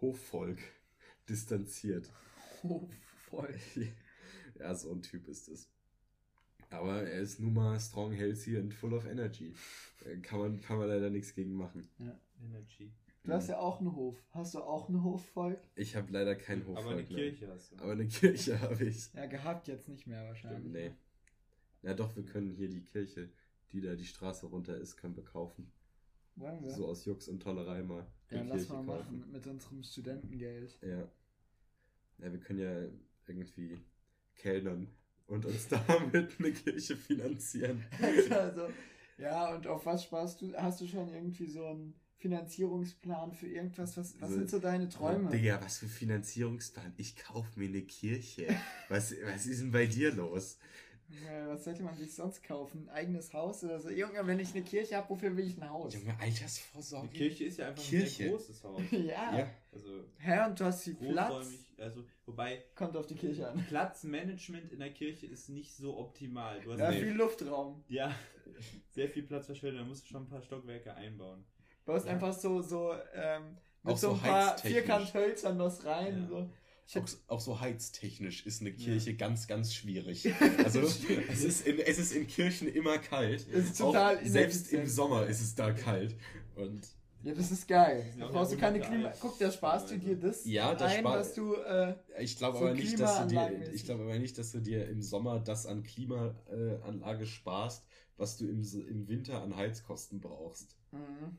Hofvolk 0.00 0.58
distanziert. 1.28 2.10
Voll. 3.28 3.54
ja, 4.58 4.74
so 4.74 4.92
ein 4.92 5.02
Typ 5.02 5.28
ist 5.28 5.48
es. 5.48 5.68
Aber 6.70 7.02
er 7.02 7.20
ist 7.20 7.40
nun 7.40 7.54
mal 7.54 7.78
strong, 7.80 8.12
healthy 8.12 8.58
and 8.58 8.74
full 8.74 8.92
of 8.92 9.06
energy. 9.06 9.54
Äh, 10.04 10.16
Kann 10.18 10.38
man, 10.38 10.60
kann 10.60 10.78
man 10.78 10.88
leider 10.88 11.08
nichts 11.10 11.34
gegen 11.34 11.54
machen. 11.54 11.88
Energy. 12.42 12.92
Du 13.24 13.32
hast 13.32 13.48
ja 13.48 13.58
auch 13.58 13.80
einen 13.80 13.94
Hof. 13.94 14.16
Hast 14.30 14.54
du 14.54 14.60
auch 14.60 14.88
ein 14.88 15.02
Hofvolk? 15.02 15.60
Ich 15.74 15.96
habe 15.96 16.10
leider 16.12 16.34
kein 16.34 16.60
Hofvolk. 16.66 16.78
Aber 16.78 16.90
eine. 16.92 17.04
Kirche 17.04 17.48
hast 17.48 17.72
du. 17.72 17.76
Aber 17.76 17.92
eine 17.92 18.06
Kirche 18.06 18.60
habe 18.60 18.84
ich. 18.84 19.12
Ja, 19.12 19.26
gehabt 19.26 19.68
jetzt 19.68 19.88
nicht 19.88 20.06
mehr 20.06 20.24
wahrscheinlich. 20.24 20.72
Nee. 20.72 20.92
Ja 21.82 21.94
doch, 21.94 22.14
wir 22.16 22.24
können 22.24 22.50
hier 22.50 22.68
die 22.68 22.82
Kirche, 22.82 23.28
die 23.72 23.80
da 23.80 23.94
die 23.94 24.06
Straße 24.06 24.46
runter 24.46 24.76
ist, 24.76 24.96
können 24.96 25.16
wir 25.16 25.24
kaufen. 25.24 25.70
Wollen 26.36 26.62
wir? 26.62 26.70
So 26.70 26.86
aus 26.86 27.04
Jux 27.04 27.28
und 27.28 27.42
Tollerei 27.42 27.82
mal 27.82 28.06
die 28.30 28.36
ja, 28.36 28.42
lass 28.42 28.66
Kirche 28.66 28.72
mal 28.82 28.98
kaufen. 28.98 29.18
machen 29.18 29.32
mit 29.32 29.46
unserem 29.46 29.82
Studentengeld. 29.82 30.78
Ja. 30.82 31.08
Ja, 32.18 32.32
wir 32.32 32.40
können 32.40 32.58
ja 32.60 32.88
irgendwie 33.26 33.78
kellnern 34.38 34.88
und 35.26 35.44
uns 35.44 35.68
damit 35.86 36.38
eine 36.38 36.52
Kirche 36.52 36.96
finanzieren. 36.96 37.84
also, 38.30 38.68
ja, 39.18 39.54
und 39.54 39.66
auf 39.66 39.84
was 39.84 40.04
sparst 40.04 40.40
du? 40.40 40.52
Hast 40.56 40.80
du 40.80 40.86
schon 40.86 41.12
irgendwie 41.12 41.46
so 41.46 41.66
einen 41.66 41.94
Finanzierungsplan 42.16 43.32
für 43.32 43.46
irgendwas? 43.48 43.96
Was, 43.96 44.20
was 44.20 44.30
So- 44.30 44.36
sind 44.36 44.50
so 44.50 44.58
deine 44.58 44.88
Träume? 44.88 45.28
Digga, 45.30 45.60
was 45.62 45.78
für 45.78 45.86
Finanzierungsplan? 45.88 46.92
Ich 46.96 47.16
kaufe 47.16 47.58
mir 47.58 47.68
eine 47.68 47.82
Kirche. 47.82 48.48
Was, 48.88 49.14
was 49.24 49.46
ist 49.46 49.60
denn 49.60 49.70
bei 49.72 49.86
dir 49.86 50.12
los? 50.12 50.58
Ja, 51.24 51.48
was 51.48 51.64
sollte 51.64 51.82
man 51.82 51.96
sich 51.96 52.14
sonst 52.14 52.42
kaufen? 52.42 52.88
Ein 52.88 52.94
eigenes 52.94 53.32
Haus 53.32 53.64
oder 53.64 53.80
so? 53.80 53.88
Junge, 53.88 54.26
wenn 54.26 54.38
ich 54.40 54.54
eine 54.54 54.62
Kirche 54.62 54.96
habe, 54.96 55.08
wofür 55.08 55.34
will 55.36 55.46
ich 55.46 55.56
ein 55.60 55.68
Haus? 55.70 55.94
Junge, 55.94 56.14
Die 56.18 56.22
Altersvorsorge. 56.22 57.08
Kirche 57.08 57.44
ist 57.44 57.58
ja 57.58 57.68
einfach 57.68 57.82
ein 57.82 57.88
Kirche. 57.88 58.08
sehr 58.24 58.30
großes 58.30 58.64
Haus. 58.64 58.80
ja. 58.90 59.38
Ja. 59.38 59.50
Also 59.72 60.04
Hä, 60.18 60.46
und 60.46 60.60
du 60.60 60.64
hast 60.64 60.84
viel 60.84 60.94
Platz? 60.96 61.46
Also, 61.78 62.04
wobei 62.26 62.62
Kommt 62.74 62.96
auf 62.96 63.06
die 63.06 63.14
Kirche 63.14 63.48
an. 63.48 63.64
Platzmanagement 63.68 64.70
in 64.72 64.80
der 64.80 64.90
Kirche 64.92 65.26
ist 65.26 65.48
nicht 65.48 65.74
so 65.74 65.96
optimal. 65.96 66.60
Du 66.60 66.72
hast 66.72 66.80
Ja, 66.80 66.90
viel 66.92 67.12
Luftraum. 67.12 67.82
ja, 67.88 68.14
sehr 68.90 69.08
viel 69.08 69.22
Platz 69.22 69.46
verschwendet. 69.46 69.80
Da 69.82 69.86
musst 69.86 70.04
du 70.04 70.08
schon 70.08 70.24
ein 70.24 70.28
paar 70.28 70.42
Stockwerke 70.42 70.92
einbauen. 70.94 71.44
Baust 71.84 72.06
Ja. 72.06 72.12
einfach 72.12 72.32
so, 72.34 72.60
so, 72.60 72.92
ähm, 73.14 73.56
mit 73.82 73.94
Auch 73.94 73.98
so 73.98 74.08
so 74.08 74.14
ein 74.14 74.20
paar. 74.20 74.58
Vierkanthölzern 74.58 75.58
was 75.58 75.84
rein. 75.86 76.22
Ja. 76.22 76.26
So. 76.28 76.50
Ich 76.90 76.96
Auch, 76.96 77.06
auch 77.26 77.40
so 77.40 77.60
heiztechnisch 77.60 78.46
ist 78.46 78.62
eine 78.62 78.72
Kirche 78.72 79.14
ganz, 79.14 79.46
ganz 79.46 79.74
schwierig. 79.74 80.26
Also 80.64 80.80
es 80.80 81.44
ist, 81.44 81.66
in, 81.66 81.78
es 81.78 81.98
ist 81.98 82.12
in 82.12 82.26
Kirchen 82.26 82.66
immer 82.66 82.96
kalt. 82.96 83.46
Es 83.52 83.66
ist 83.66 83.78
total 83.78 84.16
auch 84.16 84.22
selbst 84.24 84.72
im. 84.72 84.86
Sommer 84.86 85.26
ist 85.26 85.42
es 85.42 85.54
da 85.54 85.72
kalt. 85.72 86.16
Und 86.56 86.80
Ja, 87.22 87.34
das 87.34 87.50
ist 87.50 87.68
geil. 87.68 88.06
Da 88.18 88.26
auch 88.26 88.32
brauchst 88.32 88.52
du 88.52 88.56
ja 88.56 88.60
keine 88.62 88.80
Klima. 88.80 89.12
Guck, 89.20 89.38
da 89.38 89.52
sparst 89.52 89.90
du 89.90 89.98
dir 89.98 90.16
das 90.16 90.46
Ja, 90.46 90.74
da 90.74 90.86
ein, 90.86 91.04
was 91.04 91.34
du. 91.34 91.54
Äh, 91.56 91.94
Ich 92.20 92.38
glaube 92.38 92.56
So 92.58 92.64
aber 92.64 92.74
nicht, 92.74 92.98
dass 92.98 93.16
du 93.16 93.22
dir, 93.22 93.26
klimaanlagenmäßig. 93.28 93.74
ich 93.74 93.84
glaube 93.84 94.02
aber 94.04 94.18
nicht, 94.18 94.38
dass 94.38 94.52
du 94.52 94.60
dir 94.60 94.88
im 94.88 95.02
Sommer 95.02 95.40
das 95.40 95.66
an 95.66 95.82
Klimaanlage 95.82 97.26
sparst, 97.26 97.84
was 98.16 98.38
du 98.38 98.46
im, 98.46 98.62
im 98.88 99.08
Winter 99.08 99.42
an 99.42 99.56
Heizkosten 99.56 100.20
brauchst. 100.20 100.76
mhm. 100.92 101.36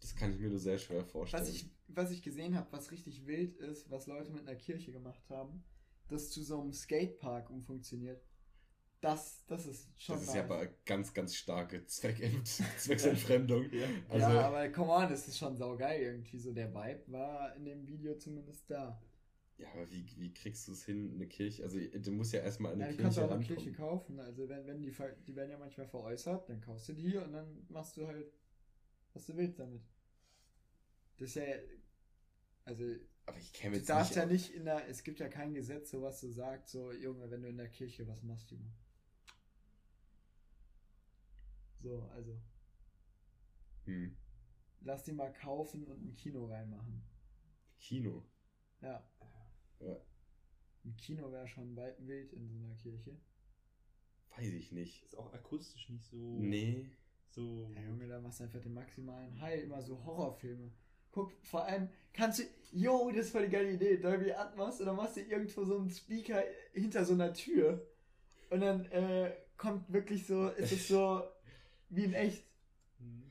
Das 0.00 0.14
kann 0.16 0.32
ich 0.32 0.40
mir 0.40 0.48
nur 0.48 0.58
sehr 0.58 0.78
schwer 0.78 1.04
vorstellen. 1.04 1.46
was, 1.46 1.48
ich, 1.48 1.70
was 1.88 2.10
ich 2.10 2.22
gesehen 2.22 2.54
habe, 2.56 2.70
was 2.72 2.90
richtig 2.90 3.26
wild 3.26 3.56
ist, 3.56 3.90
was 3.90 4.06
Leute 4.06 4.32
mit 4.32 4.46
einer 4.46 4.56
Kirche 4.56 4.92
gemacht 4.92 5.28
haben, 5.30 5.64
das 6.08 6.30
zu 6.30 6.42
so 6.42 6.60
einem 6.60 6.72
Skatepark 6.72 7.50
umfunktioniert. 7.50 8.22
Das, 9.00 9.44
das 9.46 9.66
ist 9.66 9.90
schon 10.00 10.16
das 10.16 10.22
ist 10.24 10.26
nice. 10.26 10.34
ja 10.34 10.42
aber 10.44 10.66
ganz, 10.86 11.14
ganz 11.14 11.34
starke 11.36 11.84
Zweckent 11.86 12.46
Zwecksentfremdung. 12.78 13.70
Ja. 13.72 13.88
Also, 14.08 14.30
ja, 14.30 14.48
aber 14.48 14.68
come 14.70 14.90
on, 14.92 15.08
das 15.08 15.28
ist 15.28 15.38
schon 15.38 15.56
saugeil 15.56 16.00
irgendwie. 16.02 16.38
So 16.38 16.52
der 16.52 16.74
Vibe 16.74 17.04
war 17.12 17.54
in 17.56 17.64
dem 17.64 17.86
Video 17.86 18.16
zumindest 18.18 18.70
da. 18.70 19.00
ja, 19.58 19.68
aber 19.72 19.90
wie, 19.90 20.06
wie 20.16 20.32
kriegst 20.32 20.68
du 20.68 20.72
es 20.72 20.84
hin, 20.84 21.12
eine 21.14 21.26
Kirche? 21.28 21.64
Also, 21.64 21.78
du 21.80 22.12
musst 22.12 22.32
ja 22.32 22.40
erstmal 22.40 22.72
an 22.72 22.80
Ja, 22.80 22.86
eine 22.86 22.92
du 22.92 22.96
kannst 22.96 23.18
Kirche 23.18 23.24
auch 23.24 23.30
eine. 23.30 23.38
Kirche 23.38 23.72
kaufen. 23.72 24.20
Also 24.20 24.48
wenn, 24.48 24.66
wenn 24.66 24.80
die, 24.80 24.92
die 25.26 25.36
werden 25.36 25.50
ja 25.50 25.58
manchmal 25.58 25.86
veräußert, 25.86 26.48
dann 26.48 26.60
kaufst 26.60 26.88
du 26.88 26.92
die 26.92 27.16
und 27.16 27.32
dann 27.32 27.66
machst 27.68 27.96
du 27.96 28.06
halt, 28.06 28.32
was 29.14 29.26
du 29.26 29.36
willst 29.36 29.58
damit. 29.58 29.82
Das 31.16 31.30
ist 31.30 31.34
ja, 31.36 31.44
also 32.64 32.84
Aber 33.26 33.38
ich 33.38 33.52
käme 33.52 33.72
du 33.72 33.78
jetzt 33.78 33.88
darfst 33.90 34.10
nicht 34.10 34.16
ja 34.16 34.24
auf- 34.24 34.30
nicht 34.30 34.50
in 34.54 34.64
der, 34.64 34.88
es 34.88 35.02
gibt 35.02 35.18
ja 35.20 35.28
kein 35.28 35.54
Gesetz, 35.54 35.90
so 35.90 36.02
was 36.02 36.20
so 36.20 36.30
sagt, 36.30 36.68
so 36.68 36.92
Junge, 36.92 37.30
wenn 37.30 37.42
du 37.42 37.48
in 37.48 37.56
der 37.56 37.68
Kirche 37.68 38.06
was 38.06 38.22
machst, 38.22 38.50
Junge. 38.50 38.72
So, 41.80 42.02
also 42.14 42.40
Hm. 43.84 44.16
lass 44.80 45.04
die 45.04 45.12
mal 45.12 45.32
kaufen 45.32 45.84
und 45.86 46.04
ein 46.04 46.14
Kino 46.14 46.46
reinmachen. 46.46 47.02
Kino. 47.78 48.24
Ja. 48.80 49.08
Ja. 49.80 49.96
Ein 50.84 50.96
Kino 50.96 51.30
wäre 51.32 51.46
schon 51.48 51.74
weit 51.76 52.04
wild 52.06 52.32
in 52.32 52.48
so 52.48 52.56
einer 52.56 52.74
Kirche. 52.76 53.16
Weiß 54.36 54.52
ich 54.52 54.72
nicht. 54.72 55.04
Ist 55.04 55.16
auch 55.16 55.32
akustisch 55.32 55.88
nicht 55.88 56.04
so. 56.04 56.16
Nee. 56.16 56.90
So. 57.30 57.70
Ja, 57.74 57.82
Junge, 57.82 58.08
da 58.08 58.20
machst 58.20 58.40
du 58.40 58.44
einfach 58.44 58.60
den 58.60 58.74
maximalen 58.74 59.40
High, 59.40 59.64
immer 59.64 59.82
so 59.82 60.02
Horrorfilme. 60.04 60.70
Guck, 61.10 61.32
vor 61.42 61.64
allem 61.64 61.88
kannst 62.12 62.40
du, 62.40 62.42
yo, 62.72 63.10
das 63.10 63.26
ist 63.26 63.32
voll 63.32 63.46
die 63.46 63.52
geile 63.52 63.72
Idee, 63.72 63.96
Dolby 63.96 64.32
Atmos, 64.32 64.80
und 64.80 64.86
dann 64.86 64.96
machst 64.96 65.16
du 65.16 65.20
irgendwo 65.20 65.64
so 65.64 65.78
einen 65.78 65.90
Speaker 65.90 66.42
hinter 66.72 67.04
so 67.04 67.14
einer 67.14 67.32
Tür. 67.32 67.86
Und 68.50 68.60
dann 68.60 68.84
äh, 68.86 69.32
kommt 69.56 69.92
wirklich 69.92 70.26
so, 70.26 70.48
ist 70.48 70.72
es 70.72 70.88
so 70.88 71.22
wie 71.90 72.04
in 72.04 72.14
echt. 72.14 72.44
Hm. 72.98 73.22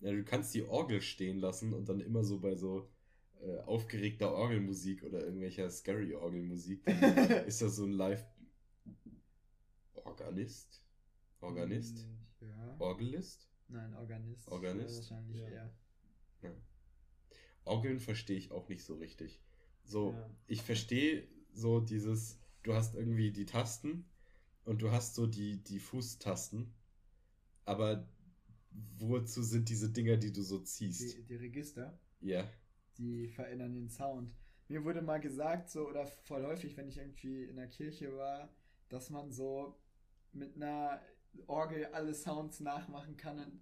Ja, 0.00 0.12
du 0.12 0.24
kannst 0.24 0.54
die 0.54 0.64
Orgel 0.64 1.00
stehen 1.00 1.38
lassen 1.38 1.72
und 1.72 1.88
dann 1.88 2.00
immer 2.00 2.24
so 2.24 2.40
bei 2.40 2.54
so 2.54 2.88
äh, 3.40 3.58
aufgeregter 3.60 4.32
Orgelmusik 4.32 5.02
oder 5.02 5.20
irgendwelcher 5.24 5.68
scary 5.70 6.14
Orgelmusik, 6.14 6.84
dann 6.84 7.28
ist 7.46 7.62
das 7.62 7.76
so 7.76 7.84
ein 7.84 7.92
Live 7.92 8.24
Organist? 9.94 10.82
Organist? 11.40 12.06
Ja. 12.48 12.76
Orgelist? 12.80 13.48
Nein, 13.68 13.94
Organist. 13.94 14.48
Organist? 14.48 14.96
Wahrscheinlich 14.96 15.36
Ja. 15.38 15.48
eher. 15.48 15.74
Orgeln 17.64 17.98
verstehe 18.00 18.36
ich 18.36 18.50
auch 18.52 18.68
nicht 18.68 18.84
so 18.84 18.96
richtig. 18.96 19.40
So, 19.84 20.12
Ja. 20.12 20.30
ich 20.46 20.62
verstehe 20.62 21.26
so 21.52 21.80
dieses, 21.80 22.38
du 22.62 22.74
hast 22.74 22.94
irgendwie 22.94 23.32
die 23.32 23.46
Tasten 23.46 24.04
und 24.64 24.82
du 24.82 24.90
hast 24.90 25.14
so 25.14 25.26
die, 25.26 25.62
die 25.62 25.78
Fußtasten, 25.78 26.74
aber 27.64 28.06
wozu 28.98 29.42
sind 29.42 29.68
diese 29.70 29.90
Dinger, 29.90 30.16
die 30.18 30.32
du 30.32 30.42
so 30.42 30.58
ziehst? 30.58 31.16
Die, 31.16 31.22
die 31.24 31.36
Register. 31.36 31.98
Ja. 32.20 32.48
die 32.96 33.26
verändern 33.28 33.74
den 33.74 33.88
Sound. 33.90 34.32
Mir 34.68 34.84
wurde 34.84 35.02
mal 35.02 35.18
gesagt, 35.20 35.68
so, 35.68 35.88
oder 35.88 36.06
voll 36.06 36.44
häufig, 36.46 36.76
wenn 36.76 36.86
ich 36.88 36.98
irgendwie 36.98 37.42
in 37.44 37.56
der 37.56 37.66
Kirche 37.68 38.16
war, 38.16 38.54
dass 38.88 39.10
man 39.10 39.32
so 39.32 39.76
mit 40.32 40.54
einer 40.54 41.02
Orgel 41.46 41.86
alle 41.86 42.14
Sounds 42.14 42.60
nachmachen 42.60 43.16
kann. 43.16 43.38
Und 43.38 43.60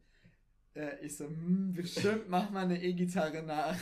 äh, 0.74 1.04
ich 1.04 1.16
so, 1.16 1.26
hm, 1.26 1.72
bestimmt 1.74 2.28
mach 2.28 2.50
mal 2.50 2.64
eine 2.64 2.82
E-Gitarre 2.82 3.42
nach. 3.42 3.76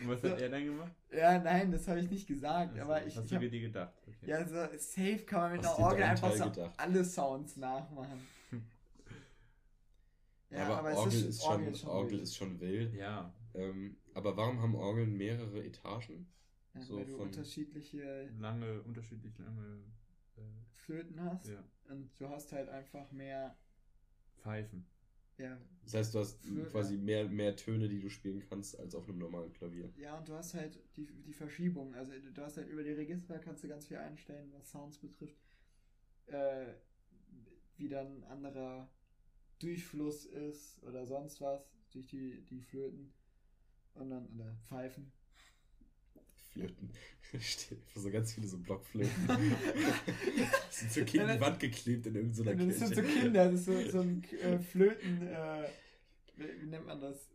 Und 0.00 0.08
was 0.08 0.22
hat 0.22 0.40
er 0.40 0.48
dann 0.48 0.64
gemacht? 0.64 0.92
Ja, 1.10 1.38
nein, 1.38 1.70
das 1.70 1.86
habe 1.88 2.00
ich 2.00 2.10
nicht 2.10 2.26
gesagt, 2.26 2.72
Also, 2.72 2.82
aber 2.84 3.00
was 3.00 3.06
ich, 3.06 3.16
hast 3.16 3.24
ich 3.24 3.30
du 3.30 3.34
hab, 3.36 3.42
dir 3.42 3.60
gedacht? 3.60 3.94
Okay. 4.06 4.26
ja, 4.30 4.46
so 4.46 4.54
safe 4.78 5.18
kann 5.26 5.40
man 5.40 5.52
mit 5.52 5.64
Hast 5.64 5.76
einer 5.78 5.86
Orgel 5.86 6.02
einfach 6.04 6.32
so 6.34 6.70
alle 6.76 7.04
Sounds 7.04 7.56
nachmachen. 7.56 8.26
Ja, 10.50 10.78
aber, 10.78 10.96
Orgel, 10.96 11.12
es 11.18 11.24
ist, 11.26 11.42
schon, 11.42 11.52
Orgel 11.52 11.86
Orgel 11.86 12.10
wild. 12.12 12.22
ist 12.22 12.36
schon 12.36 12.60
wild. 12.60 12.94
Ja. 12.94 13.34
Ähm, 13.54 13.96
aber 14.14 14.34
warum 14.36 14.60
haben 14.62 14.74
Orgeln 14.74 15.14
mehrere 15.16 15.62
Etagen? 15.62 16.26
Ja, 16.74 16.80
so 16.80 16.96
weil 16.96 17.04
du 17.04 17.12
von- 17.12 17.26
unterschiedliche 17.26 18.30
Lange, 18.38 18.80
unterschiedlich 18.82 19.36
lange 19.38 19.82
äh, 20.36 20.40
Flöten 20.74 21.22
hast 21.22 21.48
ja. 21.48 21.62
Und 21.88 22.10
du 22.20 22.28
hast 22.28 22.52
halt 22.52 22.68
einfach 22.68 23.10
mehr, 23.12 23.56
Pfeifen. 24.42 24.86
ja, 25.38 25.58
Das 25.84 25.94
heißt, 25.94 26.14
du 26.14 26.18
hast 26.20 26.40
Flöte. 26.44 26.70
quasi 26.70 26.96
mehr, 26.96 27.28
mehr 27.28 27.56
Töne, 27.56 27.88
die 27.88 28.00
du 28.00 28.08
spielen 28.10 28.40
kannst, 28.48 28.78
als 28.78 28.94
auf 28.94 29.08
einem 29.08 29.18
normalen 29.18 29.52
Klavier. 29.52 29.92
Ja, 29.96 30.16
und 30.18 30.28
du 30.28 30.34
hast 30.34 30.54
halt 30.54 30.78
die, 30.96 31.06
die 31.06 31.32
Verschiebung. 31.32 31.94
Also 31.94 32.12
du 32.32 32.42
hast 32.42 32.56
halt 32.56 32.68
über 32.68 32.82
die 32.82 32.92
Register 32.92 33.38
kannst 33.38 33.64
du 33.64 33.68
ganz 33.68 33.86
viel 33.86 33.96
einstellen, 33.98 34.52
was 34.52 34.70
Sounds 34.70 34.98
betrifft. 34.98 35.36
Äh, 36.26 36.74
wie 37.76 37.88
dann 37.88 38.24
anderer 38.24 38.88
Durchfluss 39.60 40.26
ist 40.26 40.82
oder 40.84 41.06
sonst 41.06 41.40
was 41.40 41.62
durch 41.92 42.06
die, 42.08 42.44
die 42.46 42.60
Flöten. 42.62 43.12
Und 43.94 44.10
dann, 44.10 44.28
oder 44.34 44.56
Pfeifen. 44.68 45.12
Flöten. 46.58 46.90
Steht 47.40 47.78
so 47.94 48.10
ganz 48.10 48.32
viele 48.32 48.46
so 48.46 48.58
Blockflöten. 48.58 49.28
sind 50.70 50.92
so 50.92 51.04
gegen 51.04 51.28
die 51.28 51.40
Wand 51.40 51.60
geklebt 51.60 52.06
in 52.06 52.14
irgendeiner 52.14 52.54
das 52.56 52.78
Kirche. 52.78 52.86
sind 52.86 52.94
so 52.96 53.20
Kinder, 53.20 53.50
das 53.50 53.60
ist 53.60 53.66
so, 53.66 53.90
so 53.90 54.00
ein 54.00 54.24
äh, 54.42 54.58
Flöten, 54.58 55.26
äh, 55.28 55.68
wie, 56.36 56.66
nennt 56.66 56.86
man 56.86 57.00
das? 57.00 57.28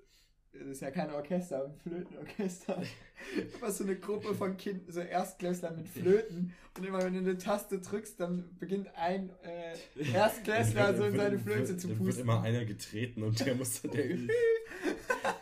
Das 0.53 0.67
ist 0.67 0.81
ja 0.81 0.91
kein 0.91 1.09
Orchester, 1.09 1.57
aber 1.57 1.69
ein 1.73 1.79
Flötenorchester. 1.79 2.77
Einfach 2.77 3.71
so 3.71 3.83
eine 3.83 3.95
Gruppe 3.95 4.36
von 4.36 4.55
Kindern, 4.55 4.91
so 4.91 4.99
Erstklässlern 4.99 5.77
mit 5.77 5.88
Flöten. 5.88 6.53
Und 6.77 6.86
immer 6.86 7.03
wenn 7.03 7.13
du 7.13 7.19
eine 7.19 7.38
Taste 7.39 7.79
drückst, 7.79 8.19
dann 8.19 8.55
beginnt 8.59 8.88
ein 8.95 9.31
äh, 9.43 9.75
Erstklässler 10.13 10.95
so 10.95 11.05
in 11.05 11.15
seine 11.17 11.39
Flöte 11.39 11.69
wird- 11.69 11.81
zu 11.81 11.88
dann 11.88 11.97
wird 11.97 12.07
pusten. 12.07 12.23
immer 12.23 12.41
einer 12.43 12.65
getreten 12.65 13.23
und 13.23 13.39
der 13.43 13.55
muss 13.55 13.81
dann, 13.81 13.91
der, 13.93 14.15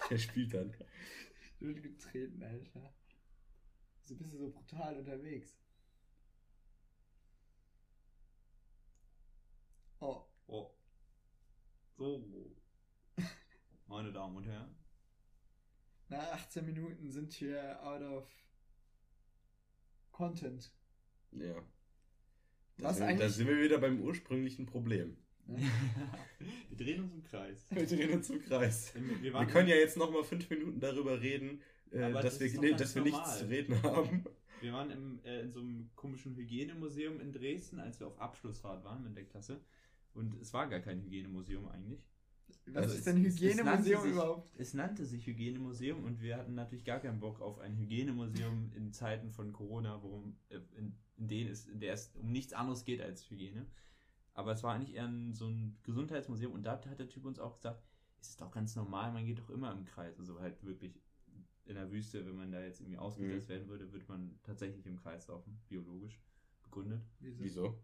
der 0.09 0.17
spielt 0.17 0.53
dann. 0.53 0.73
Wird 1.59 1.83
getreten, 1.83 2.41
Alter. 2.43 2.93
So 4.11 4.17
bist 4.17 4.33
du 4.33 4.37
so 4.39 4.49
brutal 4.49 4.97
unterwegs. 4.97 5.55
Oh, 10.01 10.25
Oh. 10.47 10.69
So. 11.97 12.53
Meine 13.87 14.11
Damen 14.11 14.35
und 14.35 14.45
Herren. 14.45 14.75
nach 16.09 16.33
18 16.33 16.65
Minuten 16.65 17.09
sind 17.09 17.39
wir 17.39 17.81
out 17.81 18.01
of 18.01 18.27
Content. 20.11 20.73
Ja. 21.31 21.53
Da 22.79 22.89
Was 22.89 22.97
sind, 22.97 23.17
da 23.17 23.29
sind 23.29 23.47
wir 23.47 23.61
wieder 23.61 23.77
beim 23.77 24.01
ursprünglichen 24.01 24.65
Problem. 24.65 25.15
Wir 25.47 26.77
drehen 26.77 27.03
uns 27.03 27.13
im 27.13 27.23
Kreis. 27.23 27.65
Wir 27.69 27.87
drehen 27.87 28.11
uns 28.11 28.29
im 28.29 28.41
Kreis. 28.43 28.93
Wir, 28.95 29.33
Wir 29.33 29.45
können 29.45 29.67
ja 29.69 29.75
jetzt 29.75 29.97
noch 29.97 30.11
mal 30.11 30.23
fünf 30.23 30.49
Minuten 30.49 30.79
darüber 30.79 31.21
reden, 31.21 31.61
äh, 31.91 32.03
Aber 32.03 32.21
dass, 32.21 32.39
das 32.39 32.53
wir, 32.53 32.59
nee, 32.59 32.73
dass 32.73 32.95
wir 32.95 33.01
nichts 33.01 33.39
zu 33.39 33.49
reden 33.49 33.81
haben. 33.83 34.23
Wir 34.61 34.73
waren 34.73 34.91
im, 34.91 35.19
äh, 35.23 35.41
in 35.41 35.51
so 35.51 35.59
einem 35.59 35.89
komischen 35.95 36.35
Hygienemuseum 36.35 37.19
in 37.19 37.31
Dresden, 37.31 37.79
als 37.79 37.99
wir 37.99 38.07
auf 38.07 38.19
Abschlussfahrt 38.19 38.83
waren 38.83 39.03
mit 39.03 39.15
der 39.15 39.25
Klasse. 39.25 39.59
Und 40.13 40.39
es 40.39 40.53
war 40.53 40.67
gar 40.67 40.79
kein 40.79 41.01
Hygienemuseum 41.01 41.67
eigentlich. 41.67 42.05
Was 42.67 42.83
Also 42.83 42.95
ist 42.95 43.07
denn 43.07 43.17
Hygienemuseum 43.17 44.05
überhaupt? 44.05 44.51
Es 44.57 44.73
nannte 44.73 45.05
sich 45.05 45.25
Hygienemuseum 45.25 46.03
und 46.03 46.21
wir 46.21 46.37
hatten 46.37 46.53
natürlich 46.53 46.85
gar 46.85 46.99
keinen 46.99 47.19
Bock 47.19 47.41
auf 47.41 47.59
ein 47.59 47.77
Hygienemuseum 47.77 48.71
in 48.75 48.91
Zeiten 48.91 49.31
von 49.31 49.51
Corona, 49.51 50.01
worum, 50.03 50.37
äh, 50.49 50.59
in, 50.77 50.95
in 51.17 51.27
denen 51.27 51.49
es, 51.51 51.67
in 51.67 51.79
der 51.79 51.93
es 51.93 52.11
um 52.15 52.31
nichts 52.31 52.53
anderes 52.53 52.85
geht 52.85 53.01
als 53.01 53.29
Hygiene. 53.29 53.65
Aber 54.33 54.51
es 54.51 54.63
war 54.63 54.73
eigentlich 54.73 54.95
eher 54.95 55.07
ein, 55.07 55.33
so 55.33 55.47
ein 55.47 55.77
Gesundheitsmuseum 55.83 56.53
und 56.53 56.63
da 56.63 56.73
hat 56.73 56.99
der 56.99 57.09
Typ 57.09 57.25
uns 57.25 57.39
auch 57.39 57.55
gesagt, 57.55 57.83
es 58.21 58.29
ist 58.29 58.41
doch 58.41 58.51
ganz 58.51 58.75
normal, 58.75 59.11
man 59.11 59.25
geht 59.25 59.39
doch 59.39 59.49
immer 59.49 59.71
im 59.71 59.85
Kreis. 59.85 60.19
Also 60.19 60.39
halt 60.39 60.63
wirklich 60.63 61.01
in 61.65 61.75
der 61.75 61.91
Wüste, 61.91 62.25
wenn 62.25 62.35
man 62.35 62.51
da 62.51 62.61
jetzt 62.61 62.81
irgendwie 62.81 62.97
ausgesetzt 62.97 63.49
werden 63.49 63.67
würde, 63.67 63.91
würde 63.91 64.05
man 64.07 64.39
tatsächlich 64.43 64.85
im 64.85 64.97
Kreis 64.97 65.27
laufen, 65.27 65.59
biologisch 65.69 66.19
begründet. 66.63 67.01
Wieso? 67.19 67.43
Wieso? 67.43 67.83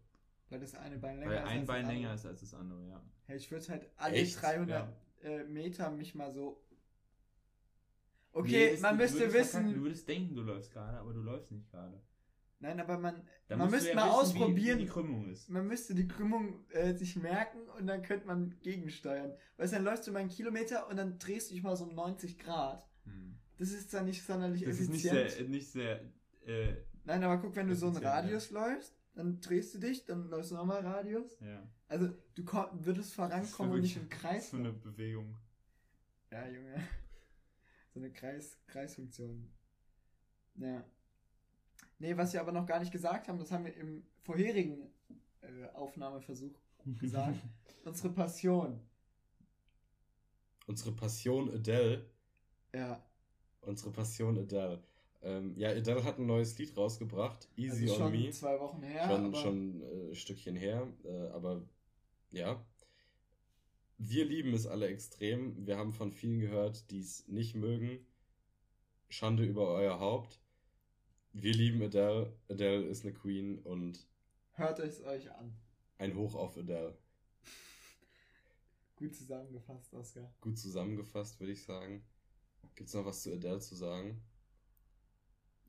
Weil 0.50 0.60
das 0.60 0.74
eine 0.74 0.98
Bein 0.98 1.18
länger 1.18 1.30
Weil 1.30 1.38
ist. 1.38 1.48
ein 1.48 1.58
als 1.60 1.66
Bein 1.66 1.82
das 1.84 1.92
länger 1.92 2.08
andere. 2.10 2.14
ist 2.14 2.26
als 2.26 2.40
das 2.40 2.54
andere, 2.54 2.86
ja. 2.88 3.02
Hey, 3.26 3.36
ich 3.36 3.50
würde 3.50 3.68
halt 3.68 3.90
alle 3.96 4.14
Echt? 4.16 4.40
300 4.42 4.96
äh, 5.22 5.44
Meter 5.44 5.90
mich 5.90 6.14
mal 6.14 6.32
so. 6.32 6.62
Nee, 8.34 8.40
Okay, 8.40 8.70
das- 8.72 8.80
man 8.80 8.96
müsste 8.96 9.20
würdest 9.32 9.50
verkacken, 9.50 9.68
Du 9.68 9.74
wissen. 9.76 9.84
würdest 9.84 10.08
denken, 10.08 10.34
du 10.34 10.42
läufst 10.42 10.72
gerade, 10.72 10.98
aber 10.98 11.12
du 11.12 11.20
läufst 11.22 11.50
nicht 11.50 11.70
gerade. 11.70 12.00
Nein, 12.60 12.80
aber 12.80 12.98
man, 12.98 13.22
man 13.48 13.70
müsste 13.70 13.90
ja 13.90 13.94
mal 13.94 14.06
wissen, 14.22 14.34
wie- 14.34 14.40
ausprobieren. 14.42 14.78
Wie 14.78 14.82
die 14.84 14.88
Krümmung 14.90 15.26
ist. 15.28 15.48
man 15.48 15.66
müsste 15.66 15.94
die 15.94 16.08
Krümmung 16.08 16.68
äh, 16.70 16.92
sich 16.94 17.14
merken 17.16 17.58
und 17.78 17.86
dann 17.86 18.02
könnte 18.02 18.26
man 18.26 18.58
gegensteuern. 18.60 19.32
Weißt 19.58 19.72
du, 19.72 19.76
dann 19.76 19.84
läufst 19.84 20.06
du 20.08 20.12
mal 20.12 20.20
einen 20.20 20.28
Kilometer 20.28 20.88
und 20.88 20.96
dann 20.96 21.18
drehst 21.18 21.50
du 21.50 21.54
dich 21.54 21.62
mal 21.62 21.76
so 21.76 21.84
um 21.84 21.94
90 21.94 22.38
Grad. 22.38 22.84
Das 23.58 23.70
ist 23.72 23.92
dann 23.92 24.04
nicht 24.06 24.22
sonderlich 24.24 24.62
Das 24.64 24.78
ist 24.80 24.88
nicht 24.90 25.04
effizient. 25.04 25.30
sehr, 25.30 25.48
nicht 25.48 25.68
sehr, 25.70 26.00
äh, 26.46 26.74
Nein, 27.04 27.22
aber 27.24 27.38
guck, 27.38 27.54
wenn 27.56 27.68
du 27.68 27.74
so 27.74 27.86
einen 27.86 27.96
Effizient, 27.96 28.14
Radius 28.14 28.50
läufst, 28.50 28.94
dann 29.14 29.40
drehst 29.40 29.74
du 29.74 29.78
dich, 29.78 30.04
dann 30.04 30.28
läufst 30.30 30.50
du 30.52 30.54
nochmal 30.56 30.80
Radius. 30.86 31.38
ja. 31.40 31.68
Also 31.88 32.08
du 32.34 32.44
würdest 32.84 33.14
vorankommen 33.14 33.72
und 33.72 33.80
nicht 33.80 33.96
im 33.96 34.08
Das 34.10 34.18
Kreis. 34.20 34.44
ist 34.44 34.50
so 34.50 34.56
eine 34.58 34.72
Bewegung. 34.72 35.36
Ja, 36.30 36.46
Junge. 36.48 36.74
So 37.94 38.00
eine 38.00 38.12
Kreis, 38.12 38.58
Kreisfunktion. 38.66 39.50
Ja. 40.56 40.84
Nee, 41.98 42.16
was 42.16 42.32
wir 42.34 42.40
aber 42.42 42.52
noch 42.52 42.66
gar 42.66 42.78
nicht 42.78 42.92
gesagt 42.92 43.26
haben, 43.26 43.38
das 43.38 43.50
haben 43.50 43.64
wir 43.64 43.74
im 43.74 44.06
vorherigen 44.22 44.92
äh, 45.40 45.64
Aufnahmeversuch 45.72 46.54
gesagt. 47.00 47.38
Unsere 47.84 48.10
Passion. 48.12 48.78
Unsere 50.66 50.92
Passion 50.92 51.50
Adele. 51.50 52.04
Ja. 52.74 53.02
Unsere 53.60 53.90
Passion 53.90 54.38
Adele. 54.38 54.82
Ähm, 55.20 55.54
ja, 55.56 55.70
Adele 55.70 56.04
hat 56.04 56.18
ein 56.18 56.26
neues 56.26 56.56
Lied 56.58 56.76
rausgebracht. 56.76 57.48
Easy 57.56 57.90
also 57.90 58.04
on 58.04 58.12
schon 58.12 58.22
Me. 58.22 58.30
zwei 58.30 58.60
Wochen 58.60 58.82
her. 58.82 59.08
schon 59.08 59.24
aber 59.26 59.36
schon 59.36 59.82
äh, 59.82 60.08
ein 60.10 60.14
Stückchen 60.14 60.56
her. 60.56 60.86
Äh, 61.04 61.28
aber 61.28 61.62
ja. 62.30 62.64
Wir 63.98 64.24
lieben 64.24 64.54
es 64.54 64.66
alle 64.66 64.86
extrem. 64.86 65.66
Wir 65.66 65.76
haben 65.76 65.92
von 65.92 66.12
vielen 66.12 66.38
gehört, 66.38 66.90
die 66.90 67.00
es 67.00 67.26
nicht 67.26 67.56
mögen. 67.56 68.06
Schande 69.08 69.44
über 69.44 69.68
euer 69.68 69.98
Haupt. 69.98 70.40
Wir 71.32 71.52
lieben 71.52 71.82
Adele. 71.82 72.32
Adele 72.48 72.84
ist 72.84 73.04
eine 73.04 73.12
Queen 73.12 73.58
und 73.58 74.06
hört 74.52 74.78
es 74.78 75.02
euch 75.04 75.32
an. 75.32 75.52
ein 75.98 76.14
Hoch 76.14 76.36
auf 76.36 76.56
Adele. 76.56 76.96
Gut 78.96 79.14
zusammengefasst, 79.14 79.92
Oskar. 79.94 80.32
Gut 80.40 80.58
zusammengefasst, 80.58 81.40
würde 81.40 81.52
ich 81.52 81.62
sagen. 81.64 82.04
Gibt 82.74 82.88
es 82.88 82.94
noch 82.94 83.04
was 83.04 83.22
zu 83.22 83.32
Adele 83.32 83.60
zu 83.60 83.74
sagen? 83.74 84.22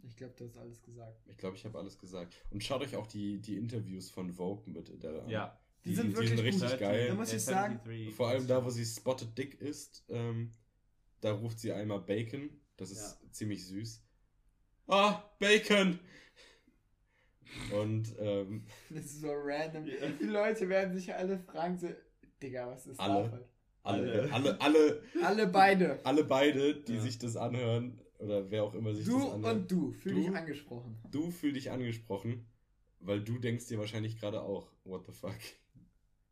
Ich 0.03 0.15
glaube, 0.15 0.33
du 0.37 0.45
hast 0.45 0.57
alles 0.57 0.81
gesagt. 0.81 1.27
Ich 1.27 1.37
glaube, 1.37 1.57
ich 1.57 1.65
habe 1.65 1.77
alles 1.77 1.97
gesagt. 1.97 2.35
Und 2.51 2.63
schaut 2.63 2.81
euch 2.81 2.95
auch 2.95 3.07
die, 3.07 3.39
die 3.39 3.57
Interviews 3.57 4.09
von 4.09 4.31
Vogue 4.31 4.63
mit 4.71 4.89
Adele 4.89 5.23
an. 5.23 5.29
Ja. 5.29 5.59
Die 5.85 5.95
sind 5.95 6.15
wirklich 6.15 6.41
richtig 6.41 6.69
gut. 6.71 6.79
geil. 6.79 7.07
Da 7.07 7.15
muss 7.15 7.33
ich 7.33 7.43
sagen, 7.43 7.79
73. 7.83 8.15
Vor 8.15 8.27
allem 8.29 8.47
da, 8.47 8.63
wo 8.63 8.69
sie 8.69 8.85
Spotted 8.85 9.37
Dick 9.37 9.59
ist, 9.61 10.03
ähm, 10.09 10.51
da 11.21 11.33
ruft 11.33 11.59
sie 11.59 11.71
einmal 11.71 11.99
Bacon. 12.01 12.49
Das 12.77 12.91
ist 12.91 13.17
ziemlich 13.31 13.65
süß. 13.65 14.01
Ah, 14.87 15.23
Bacon! 15.39 15.99
Und 17.71 18.15
ähm, 18.19 18.65
Das 18.89 19.05
ist 19.05 19.21
so 19.21 19.31
random. 19.31 19.85
Ja. 19.85 20.09
Die 20.19 20.25
Leute 20.25 20.69
werden 20.69 20.95
sich 20.95 21.13
alle 21.13 21.37
fragen, 21.39 21.77
so, 21.77 21.89
Digga, 22.41 22.67
was 22.67 22.87
ist 22.87 22.99
Alle. 22.99 23.23
davon? 23.23 23.45
Alle, 23.83 24.31
Alle. 24.31 24.31
alle, 24.33 24.61
alle, 24.61 25.01
Alle 25.23 25.47
beide. 25.47 25.99
alle 26.05 26.23
beide, 26.23 26.75
die 26.75 26.95
Ja. 26.95 27.01
sich 27.01 27.17
das 27.17 27.35
anhören, 27.35 27.99
oder 28.19 28.49
wer 28.51 28.63
auch 28.63 28.73
immer 28.75 28.93
sich 28.93 29.05
Du 29.05 29.19
das 29.19 29.31
anhört. 29.33 29.55
und 29.55 29.71
du, 29.71 29.91
fühl 29.91 30.13
Du? 30.13 30.19
dich 30.21 30.35
angesprochen. 30.35 30.97
Du 31.11 31.31
fühl 31.31 31.53
dich 31.53 31.71
angesprochen, 31.71 32.45
weil 32.99 33.21
du 33.23 33.37
denkst 33.39 33.67
dir 33.67 33.79
wahrscheinlich 33.79 34.19
gerade 34.19 34.41
auch, 34.41 34.71
what 34.83 35.05
the 35.05 35.11
fuck. 35.13 35.35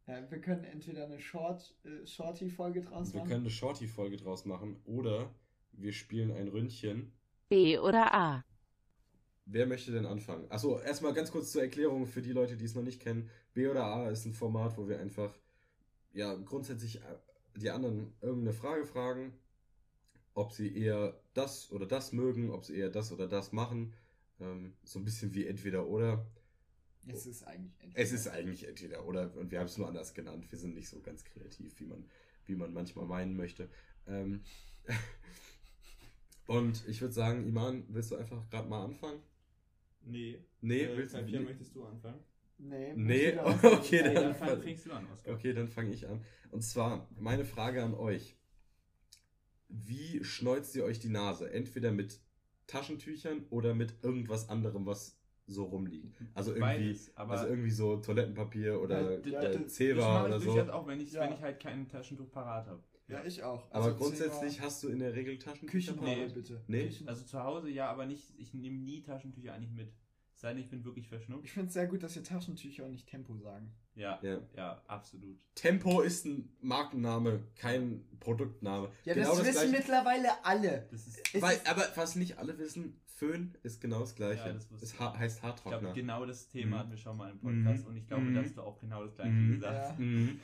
Ja, 0.08 0.30
wir 0.32 0.40
können 0.40 0.64
entweder 0.64 1.06
eine 1.06 1.20
Short, 1.20 1.76
äh, 1.84 2.06
Shorty-Folge 2.06 2.82
draus 2.82 3.14
Wir 3.14 3.20
machen. 3.20 3.30
können 3.30 3.42
eine 3.42 3.50
Shorty-Folge 3.50 4.18
draus 4.18 4.46
machen 4.46 4.80
oder 4.86 5.34
wir 5.74 5.92
spielen 5.94 6.32
ein 6.32 6.48
Ründchen. 6.48 7.12
B 7.50 7.78
oder 7.78 8.14
A. 8.14 8.44
Wer 9.46 9.66
möchte 9.66 9.92
denn 9.94 10.06
anfangen? 10.06 10.46
Achso, 10.50 10.80
erstmal 10.80 11.14
ganz 11.14 11.32
kurz 11.32 11.52
zur 11.54 11.62
Erklärung 11.62 12.06
für 12.06 12.22
die 12.22 12.34
Leute, 12.34 12.58
die 12.58 12.66
es 12.66 12.76
noch 12.76 12.84
nicht 12.84 13.02
kennen. 13.02 13.30
B 13.54 13.68
oder 13.68 13.86
A 13.86 14.10
ist 14.10 14.26
ein 14.26 14.34
Format, 14.34 14.78
wo 14.78 14.88
wir 14.90 15.00
einfach, 15.00 15.34
ja, 16.14 16.34
grundsätzlich 16.36 17.00
die 17.58 17.70
anderen 17.70 18.14
irgendeine 18.22 18.54
Frage 18.54 18.86
fragen, 18.86 19.34
ob 20.34 20.52
sie 20.52 20.76
eher 20.76 21.20
das 21.34 21.72
oder 21.72 21.86
das 21.86 22.12
mögen, 22.14 22.52
ob 22.52 22.64
sie 22.64 22.76
eher 22.78 22.90
das 22.90 23.12
oder 23.12 23.28
das 23.28 23.52
machen. 23.52 23.94
Ähm, 24.40 24.74
so 24.84 25.00
ein 25.00 25.06
bisschen 25.06 25.34
wie 25.34 25.48
entweder 25.48 25.88
oder. 25.88 26.26
Es 27.08 27.26
ist 27.26 27.44
eigentlich 27.44 27.74
entweder. 27.80 28.04
Es 28.04 28.12
ist 28.12 28.28
eigentlich 28.28 28.68
entweder 28.68 29.06
oder 29.06 29.36
und 29.36 29.52
wir 29.52 29.60
haben 29.60 29.66
es 29.68 29.78
nur 29.78 29.88
anders 29.88 30.14
genannt. 30.14 30.52
Wir 30.52 30.60
sind 30.60 30.76
nicht 30.76 30.90
so 30.90 31.02
ganz 31.02 31.24
kreativ, 31.24 31.80
wie 31.80 31.86
man, 31.86 32.06
wie 32.46 32.56
man 32.56 32.74
manchmal 32.74 33.06
meinen 33.06 33.36
möchte. 33.36 33.70
Ähm, 34.06 34.44
und 36.48 36.88
ich 36.88 37.02
würde 37.02 37.14
sagen, 37.14 37.48
Iman, 37.48 37.86
willst 37.90 38.12
du 38.12 38.18
einfach 38.18 38.48
gerade 38.50 38.70
mal 38.70 38.84
anfangen? 38.84 39.22
Nee. 40.04 40.40
Nee, 40.62 40.84
äh, 40.84 40.98
willst 40.98 41.14
du 41.14 41.20
Papier, 41.20 41.40
nicht? 41.40 41.50
möchtest 41.50 41.76
du 41.76 41.84
anfangen? 41.86 42.20
Nee, 42.60 42.94
Nee, 42.96 43.38
okay, 43.64 44.02
Nee, 44.02 44.14
dann 44.14 44.16
dann 44.16 44.36
fang, 44.36 44.62
fängst 44.62 44.86
du 44.86 44.92
an, 44.92 45.06
Oskar. 45.12 45.36
Okay, 45.36 45.54
dann 45.54 45.68
fange 45.68 45.92
ich 45.94 46.08
an. 46.08 46.24
Und 46.52 46.62
zwar, 46.64 47.08
meine 47.20 47.46
Frage 47.46 47.84
an 47.84 47.94
euch. 47.94 48.36
Wie 49.70 50.24
schneuzt 50.24 50.76
ihr 50.76 50.86
euch 50.86 51.00
die 51.00 51.10
Nase? 51.10 51.52
Entweder 51.52 51.92
mit 51.92 52.20
Taschentüchern 52.68 53.46
oder 53.50 53.74
mit 53.76 53.96
irgendwas 54.04 54.50
anderem, 54.50 54.86
was 54.86 55.20
so 55.46 55.66
rumliegt. 55.66 56.18
Also 56.34 56.52
irgendwie, 56.52 56.62
Beides, 56.88 57.16
aber 57.16 57.34
also 57.34 57.48
irgendwie 57.48 57.70
so 57.72 57.98
Toilettenpapier 57.98 58.82
oder 58.82 59.24
Ja, 59.26 59.44
äh, 59.44 59.68
Zewa 59.68 60.14
mache 60.14 60.26
oder 60.28 60.38
ich 60.38 60.44
so. 60.44 60.52
durchaus 60.54 60.70
auch, 60.70 60.88
wenn 60.88 61.00
ich, 61.00 61.12
Ja. 61.14 61.22
wenn 61.22 61.34
ich 61.34 61.42
halt 61.42 61.60
kein 61.62 61.88
Taschentuch 61.88 62.30
parat 62.32 62.68
habe. 62.68 62.84
Ja, 63.08 63.24
ich 63.24 63.42
auch. 63.44 63.72
Aber 63.72 63.86
Also 63.86 63.98
grundsätzlich 63.98 64.54
Zimmer- 64.56 64.66
hast 64.66 64.84
du 64.84 64.90
in 64.90 65.00
der 65.00 65.14
Regel 65.16 65.38
Taschentücher 65.38 65.94
Küchenrolle, 65.94 66.28
Nee. 66.28 66.34
bitte. 66.34 66.64
Nee? 66.68 66.88
Küchen 66.88 67.08
Also 67.08 67.24
zu 67.26 67.42
Hause 67.42 67.70
ja, 67.70 67.90
aber 67.90 68.06
nicht, 68.06 68.34
ich 68.38 68.54
nehme 68.54 68.78
nie 68.80 69.02
Taschentücher 69.04 69.54
eigentlich 69.54 69.72
mit. 69.72 69.94
Sei 70.40 70.54
denn, 70.54 70.62
ich 70.62 70.70
bin 70.70 70.86
wirklich 70.86 71.08
verschnupft. 71.08 71.46
ich 71.46 71.52
finde 71.52 71.68
es 71.70 71.74
sehr 71.74 71.88
gut, 71.88 72.04
dass 72.04 72.14
wir 72.16 72.24
Taschentücher 72.24 72.86
und 72.86 72.92
nicht 72.92 73.08
Tempo 73.10 73.36
sagen. 73.38 73.72
Ja, 73.96 74.20
Ja. 74.22 74.40
ja, 74.56 74.82
absolut. 74.88 75.36
Tempo 75.56 76.02
ist 76.02 76.26
ein 76.26 76.56
Markenname, 76.62 77.40
kein 77.56 78.06
Produktname. 78.20 78.92
Ja, 79.04 79.16
genau 79.16 79.36
das, 79.36 79.48
wissen 79.48 79.72
mittlerweile 79.72 80.30
alle. 80.46 80.88
Das 80.92 81.08
Weil, 81.42 81.60
aber 81.66 81.84
was 81.96 82.16
nicht 82.16 82.38
alle 82.38 82.56
wissen, 82.60 83.02
Föhn 83.16 83.58
ist 83.64 83.82
genau 83.82 84.02
das 84.02 84.14
gleiche. 84.14 84.46
Ja, 84.48 84.54
das 84.54 84.70
wusste 84.70 84.86
es 84.86 84.94
ich. 84.94 85.00
ha 85.00 85.18
heißt 85.18 85.38
ich 85.38 85.42
glaube, 85.42 85.56
Haartrockner. 85.64 85.94
genau 85.94 86.24
das 86.28 86.48
Thema 86.50 86.76
Mhm. 86.76 86.80
hatten 86.82 86.90
wir 86.92 86.98
schon 86.98 87.18
mal 87.18 87.32
im 87.32 87.40
Podcast 87.40 87.82
Mhm. 87.86 87.90
und 87.90 87.98
ich 87.98 88.06
glaube, 88.08 88.24
Mhm. 88.26 88.36
da 88.36 88.42
hast 88.44 88.56
du 88.58 88.62
auch 88.62 88.80
genau 88.80 89.04
das 89.04 89.16
gleiche 89.16 89.32
Mhm. 89.32 89.54
gesagt. 89.56 90.00
Ja. 90.00 90.06
Mhm. 90.06 90.40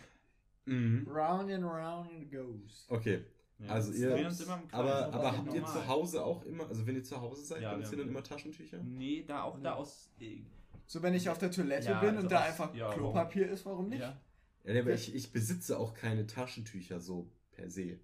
Mhm. 0.65 1.07
Round 1.07 1.51
and 1.51 1.63
round 1.65 2.11
it 2.13 2.31
goes. 2.31 2.87
Okay, 2.89 3.23
Ja. 3.59 3.69
Also 3.69 3.93
Wir 3.93 3.99
ihr- 3.99 4.09
drehen 4.15 4.25
uns 4.25 4.41
immer 4.41 4.55
im 4.61 4.67
Kreis, 4.67 4.79
aber, 4.79 5.13
aber 5.13 5.37
habt 5.37 5.53
ihr 5.53 5.65
zu 5.65 5.87
Hause 5.87 6.23
auch 6.23 6.43
immer, 6.43 6.67
also 6.67 6.85
wenn 6.85 6.95
ihr 6.95 7.03
zu 7.03 7.19
Hause 7.21 7.43
seid, 7.45 7.61
Ja, 7.61 7.73
benutzt 7.73 7.91
ihr 7.93 7.97
dann 7.99 8.09
immer 8.09 8.23
Taschentücher? 8.23 8.77
Nee, 8.83 9.23
da 9.27 9.43
auch 9.43 9.57
da 9.59 9.69
Ja. 9.69 9.75
aus. 9.75 10.09
äh, 10.19 10.41
So, 10.85 11.01
wenn 11.01 11.13
ich 11.13 11.29
auf 11.29 11.37
der 11.37 11.49
Toilette 11.51 11.87
Ja, 11.89 11.99
bin 11.99 12.09
also 12.09 12.21
und 12.23 12.31
da 12.31 12.41
aus- 12.41 12.47
einfach 12.47 12.75
ja, 12.75 12.91
Klopapier 12.93 13.49
ist, 13.49 13.65
warum 13.65 13.89
nicht? 13.89 14.01
Ja. 14.01 14.19
Ja, 14.65 14.73
nee, 14.73 14.79
aber 14.79 14.93
ich, 14.93 15.13
ich 15.15 15.31
besitze 15.31 15.77
auch 15.77 15.93
keine 15.93 16.25
Taschentücher 16.27 16.99
so 16.99 17.29
per 17.51 17.69
se. 17.69 17.99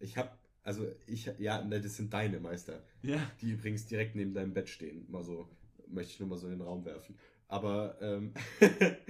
Ich 0.00 0.16
hab, 0.16 0.38
also 0.62 0.86
ich, 1.06 1.30
ja, 1.38 1.62
ne, 1.62 1.80
das 1.80 1.96
sind 1.96 2.12
deine 2.12 2.40
Meister, 2.40 2.82
Ja. 3.02 3.18
die 3.40 3.50
übrigens 3.52 3.86
direkt 3.86 4.14
neben 4.16 4.32
deinem 4.34 4.52
Bett 4.54 4.68
stehen. 4.68 5.04
Mal 5.10 5.22
so, 5.22 5.48
möchte 5.88 6.12
ich 6.12 6.20
nur 6.20 6.28
mal 6.28 6.38
so 6.38 6.46
in 6.46 6.54
den 6.54 6.62
Raum 6.62 6.84
werfen. 6.84 7.18
Aber, 7.48 8.00
ähm, 8.00 8.32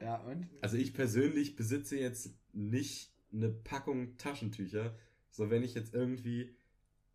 Ja, 0.00 0.16
und? 0.18 0.48
also 0.60 0.76
ich 0.76 0.94
persönlich 0.94 1.56
besitze 1.56 1.98
jetzt 1.98 2.30
nicht 2.52 3.12
eine 3.32 3.48
Packung 3.48 4.16
Taschentücher. 4.16 4.94
So, 5.30 5.50
wenn 5.50 5.62
ich 5.62 5.74
jetzt 5.74 5.94
irgendwie, 5.94 6.54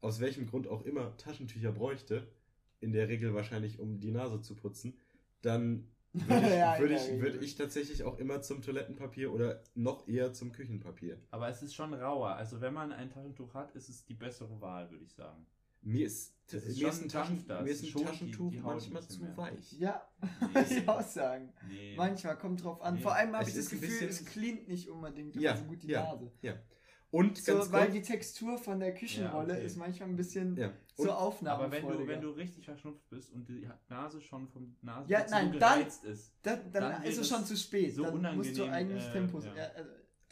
aus 0.02 0.20
welchem 0.20 0.48
Grund 0.48 0.68
auch 0.68 0.84
immer, 0.84 1.16
Taschentücher 1.18 1.72
bräuchte, 1.72 2.28
in 2.80 2.92
der 2.92 3.08
Regel 3.08 3.34
wahrscheinlich 3.34 3.80
um 3.80 4.00
die 4.00 4.12
Nase 4.12 4.42
zu 4.42 4.56
putzen, 4.56 4.98
dann 5.42 5.88
würde 6.14 6.46
ich, 6.46 6.54
Ja, 6.54 6.78
der 6.78 6.92
ich, 6.92 7.22
würde 7.22 7.38
ich 7.40 7.56
tatsächlich 7.56 8.04
auch 8.04 8.20
immer 8.20 8.42
zum 8.42 8.62
Toilettenpapier 8.62 9.34
oder 9.34 9.64
noch 9.74 10.08
eher 10.08 10.34
zum 10.34 10.52
Küchenpapier. 10.52 11.18
Aber 11.32 11.50
es 11.50 11.64
ist 11.64 11.74
schon 11.74 11.94
rauer. 11.94 12.36
Also 12.36 12.62
wenn 12.62 12.74
man 12.74 12.92
ein 12.92 13.10
Taschentuch 13.10 13.54
hat, 13.54 13.72
ist 13.76 13.90
es 13.90 14.06
die 14.06 14.14
bessere 14.14 14.62
Wahl, 14.62 14.92
würde 14.92 15.04
ich 15.06 15.14
sagen. 15.14 15.46
Mir 15.84 16.06
ist, 16.08 16.34
Das 16.48 16.64
ist 16.64 16.76
mir 16.78 16.82
schon 16.82 16.90
ist 16.90 17.02
ein, 17.04 17.10
Taschen, 17.10 17.46
mir 17.48 17.72
ist 17.72 17.84
ein 17.84 17.86
die- 17.98 18.04
Taschentuch 18.04 18.52
die 18.52 18.62
Haut 18.62 18.74
manchmal 18.74 19.04
zu 19.08 19.22
mehr. 19.22 19.38
weich. 19.38 19.74
Ja, 19.74 20.08
Nee. 20.22 20.48
muss 20.62 20.72
ich 20.72 20.88
auch 20.88 21.02
sagen. 21.02 21.54
Nee. 21.68 21.96
Manchmal 21.98 22.38
kommt 22.38 22.64
drauf 22.64 22.82
an. 22.82 22.96
Nee. 22.96 23.02
Vor 23.02 23.14
allem 23.16 23.36
habe 23.36 23.48
ich 23.50 23.56
das 23.56 23.70
Gefühl, 23.70 23.88
bisschen- 23.90 24.10
es 24.10 24.26
cleant 24.26 24.68
nicht 24.68 24.90
unbedingt 24.90 25.36
Ja, 25.36 25.52
immer 25.52 25.60
so 25.60 25.66
gut 25.66 25.84
die 25.84 25.88
ja. 25.88 26.04
Nase. 26.04 26.32
Und 27.12 27.38
So, 27.38 27.54
ganz 27.58 27.72
weil 27.72 27.82
kurz, 27.84 27.94
die 27.94 28.02
Textur 28.02 28.58
von 28.58 28.80
der 28.80 28.92
Küchenrolle 28.96 29.50
Ja, 29.50 29.56
okay. 29.58 29.66
ist 29.68 29.78
manchmal 29.78 30.10
ein 30.10 30.16
bisschen 30.16 30.58
ja. 30.58 30.74
so 30.96 31.12
Aufnahme. 31.12 31.66
Aber 31.66 31.72
wenn 31.72 31.86
du, 31.88 32.08
wenn 32.08 32.22
du 32.22 32.30
richtig 32.32 32.66
verschnupft 32.66 33.08
bist 33.12 33.32
und 33.34 33.48
die 33.48 33.70
Nase 33.88 34.20
schon 34.20 34.48
vom 34.48 34.76
Nasen 34.82 35.12
Ja, 35.12 35.20
nein, 35.30 35.52
dann- 35.60 35.80
gereizt 35.80 36.04
ist. 36.06 36.34
dann, 36.42 36.72
dann, 36.72 36.82
dann 36.92 37.04
ist 37.04 37.20
es 37.20 37.28
schon 37.30 37.46
zu 37.46 37.56
spät. 37.56 37.94
so 37.94 38.04
dann 38.04 38.36
musst 38.36 38.58
du 38.58 38.64
unangenehm, 38.64 38.72
eigentlich 38.96 39.08
äh, 39.10 39.12
Tempo. 39.12 39.40
ja. 39.42 39.54
Ja, 39.56 39.64
äh, 39.66 39.86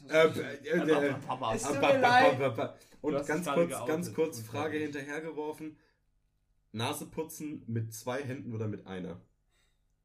äh, 0.09 0.27
äh, 0.27 1.09
äh, 1.09 2.69
Und 3.01 3.25
ganz 3.25 3.47
kurz, 3.47 3.85
ganz 3.87 4.13
kurz 4.13 4.39
Frage 4.41 4.77
hinterhergeworfen. 4.77 5.77
Nase 6.73 7.05
putzen 7.05 7.63
mit 7.67 7.93
zwei 7.93 8.23
Händen 8.23 8.53
oder 8.53 8.67
mit 8.67 8.87
einer? 8.87 9.19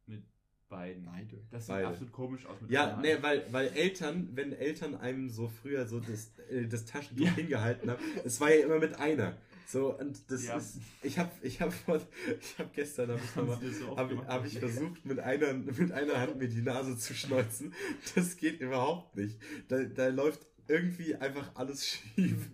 mit 0.06 0.24
beiden. 0.68 1.04
Beide. 1.04 1.38
Das 1.50 1.66
sieht 1.66 1.74
Beide. 1.76 1.88
absolut 1.88 2.12
komisch 2.12 2.46
aus 2.46 2.60
mit 2.60 2.70
Ja, 2.70 2.98
nee, 3.00 3.16
weil, 3.20 3.44
weil 3.52 3.68
Eltern, 3.68 4.30
wenn 4.34 4.52
Eltern 4.52 4.94
einem 4.96 5.28
so 5.30 5.48
früher 5.48 5.86
so 5.86 6.00
das, 6.00 6.32
äh, 6.50 6.66
das 6.66 6.84
Taschentuch 6.86 7.24
Ja. 7.26 7.32
hingehalten 7.34 7.90
haben, 7.90 8.02
es 8.24 8.40
war 8.40 8.52
ja 8.52 8.64
immer 8.64 8.78
mit 8.78 8.94
einer. 8.98 9.36
So, 9.66 9.98
und 9.98 10.30
das 10.30 10.44
Ja. 10.46 10.56
ist, 10.56 10.78
ich 11.02 11.18
habe 11.18 11.30
ich 11.42 11.60
hab, 11.60 11.72
ich 11.72 12.58
hab 12.58 12.72
gestern, 12.72 13.10
habe 13.10 13.20
ich, 13.22 13.30
so 13.76 13.96
hab, 13.96 14.10
hab 14.28 14.46
ich 14.46 14.58
versucht, 14.60 15.04
mit 15.04 15.18
einer, 15.18 15.52
mit 15.54 15.90
einer 15.92 16.20
Hand 16.20 16.36
mir 16.38 16.48
die 16.48 16.62
Nase 16.62 16.96
zu 16.96 17.14
schneuzen. 17.14 17.74
Das 18.14 18.36
geht 18.36 18.60
überhaupt 18.60 19.16
nicht. 19.16 19.38
Da, 19.68 19.82
da 19.82 20.06
läuft 20.08 20.46
irgendwie 20.68 21.16
einfach 21.16 21.50
alles 21.56 21.84
schief. 22.14 22.48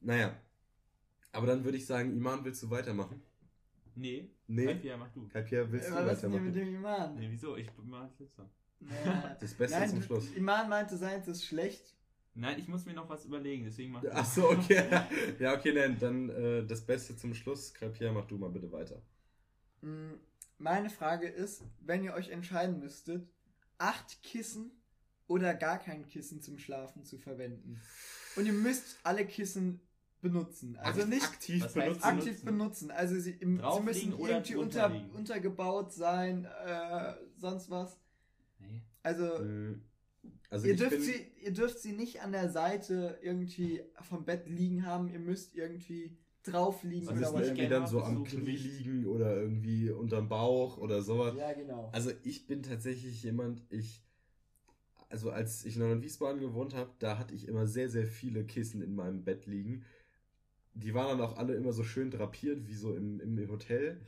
Naja. 0.00 0.40
Aber 1.32 1.46
dann 1.46 1.64
würde 1.64 1.76
ich 1.78 1.86
sagen, 1.86 2.16
Iman, 2.16 2.44
willst 2.44 2.62
du 2.62 2.70
weitermachen? 2.70 3.22
Nee, 3.96 4.30
Nee. 4.46 4.66
Kai-Pierre, 4.66 4.98
mach 4.98 5.10
du. 5.12 5.28
Kalpia, 5.28 5.70
willst 5.70 5.88
du 5.90 5.94
Was 5.94 6.12
ist 6.14 6.22
denn 6.22 6.30
mit 6.32 6.40
weitermachen? 6.40 6.54
dem 6.54 6.74
Iman? 6.74 7.14
Nee, 7.16 7.28
wieso? 7.30 7.56
Ich 7.56 7.68
mach 7.84 8.02
als 8.02 8.18
letzter. 8.18 8.48
Naja. 8.80 9.36
Das 9.40 9.54
Beste 9.54 9.78
Nein, 9.78 9.90
zum 9.90 10.02
Schluss. 10.02 10.30
Iman 10.34 10.68
meinte, 10.68 10.96
seins 10.96 11.28
ist 11.28 11.44
schlecht. 11.44 11.94
Nein, 12.40 12.58
ich 12.58 12.68
muss 12.68 12.86
mir 12.86 12.94
noch 12.94 13.08
was 13.08 13.26
überlegen, 13.26 13.64
deswegen 13.64 13.92
mach 13.92 14.00
du. 14.00 14.14
Ach 14.14 14.24
so, 14.24 14.48
okay. 14.50 14.82
Ja, 15.38 15.54
okay, 15.54 15.74
dann, 15.74 15.98
dann 15.98 16.30
äh, 16.30 16.66
das 16.66 16.80
Beste 16.80 17.14
zum 17.16 17.34
Schluss. 17.34 17.74
Kalpia, 17.74 18.12
mach 18.12 18.26
du 18.26 18.38
mal 18.38 18.48
bitte 18.50 18.72
weiter. 18.72 19.02
Mm, 19.82 20.14
Meine 20.58 20.88
Frage 20.88 21.28
ist, 21.28 21.62
wenn 21.80 22.02
ihr 22.02 22.14
euch 22.14 22.30
entscheiden 22.30 22.80
müsstet, 22.80 23.28
acht 23.76 24.22
Kissen 24.22 24.70
oder 25.26 25.54
gar 25.54 25.78
kein 25.78 26.06
Kissen 26.06 26.40
zum 26.40 26.58
Schlafen 26.58 27.04
zu 27.04 27.18
verwenden. 27.18 27.80
Und 28.36 28.46
ihr 28.46 28.52
müsst 28.54 28.98
alle 29.02 29.26
Kissen 29.26 29.80
benutzen. 30.22 30.76
Also 30.78 31.04
nicht 31.06 31.24
aktiv 31.24 31.66
benutzen. 31.72 32.02
aktiv 32.02 32.44
benutzen. 32.44 32.90
Also 32.90 33.18
sie, 33.20 33.32
im, 33.32 33.58
sie 33.58 33.80
müssen 33.82 34.14
oder 34.14 34.32
irgendwie 34.32 34.56
unter, 34.56 34.90
untergebaut 35.14 35.92
sein, 35.92 36.46
äh, 36.66 37.14
sonst 37.36 37.68
was. 37.70 37.98
Nee. 38.58 38.82
Also 39.02 39.42
Mm, 39.42 39.82
Also 40.50 40.66
ihr, 40.66 40.74
ich 40.74 40.80
dürft 40.80 40.96
bin, 40.96 41.02
sie, 41.02 41.26
ihr 41.42 41.52
dürft 41.52 41.78
sie 41.78 41.92
nicht 41.92 42.22
an 42.22 42.32
der 42.32 42.50
Seite 42.50 43.18
irgendwie 43.22 43.82
vom 44.02 44.24
Bett 44.24 44.48
liegen 44.48 44.84
haben. 44.84 45.08
Ihr 45.08 45.20
müsst 45.20 45.54
irgendwie 45.54 46.18
drauf 46.42 46.82
liegen. 46.82 47.06
sie 47.06 47.14
müssen 47.14 47.36
irgendwie 47.36 47.68
dann 47.68 47.86
so 47.86 48.02
am 48.02 48.18
so 48.18 48.22
Knie 48.24 48.56
liegen 48.56 49.06
oder 49.06 49.36
irgendwie 49.36 49.90
unterm 49.90 50.28
Bauch 50.28 50.78
oder 50.78 51.02
sowas. 51.02 51.34
Ja, 51.36 51.52
genau. 51.52 51.88
Also 51.92 52.10
ich 52.24 52.46
bin 52.46 52.62
tatsächlich 52.62 53.22
jemand, 53.22 53.62
ich, 53.70 54.02
also 55.08 55.30
als 55.30 55.64
ich 55.64 55.76
noch 55.76 55.90
in 55.90 56.02
Wiesbaden 56.02 56.40
gewohnt 56.40 56.74
habe, 56.74 56.90
da 56.98 57.18
hatte 57.18 57.34
ich 57.34 57.46
immer 57.46 57.66
sehr, 57.66 57.88
sehr 57.88 58.06
viele 58.06 58.44
Kissen 58.44 58.82
in 58.82 58.94
meinem 58.94 59.22
Bett 59.22 59.46
liegen. 59.46 59.84
Die 60.74 60.94
waren 60.94 61.18
dann 61.18 61.28
auch 61.28 61.36
alle 61.36 61.54
immer 61.54 61.72
so 61.72 61.84
schön 61.84 62.10
drapiert, 62.10 62.66
wie 62.66 62.74
so 62.74 62.94
im, 62.94 63.20
im 63.20 63.48
Hotel. 63.50 64.00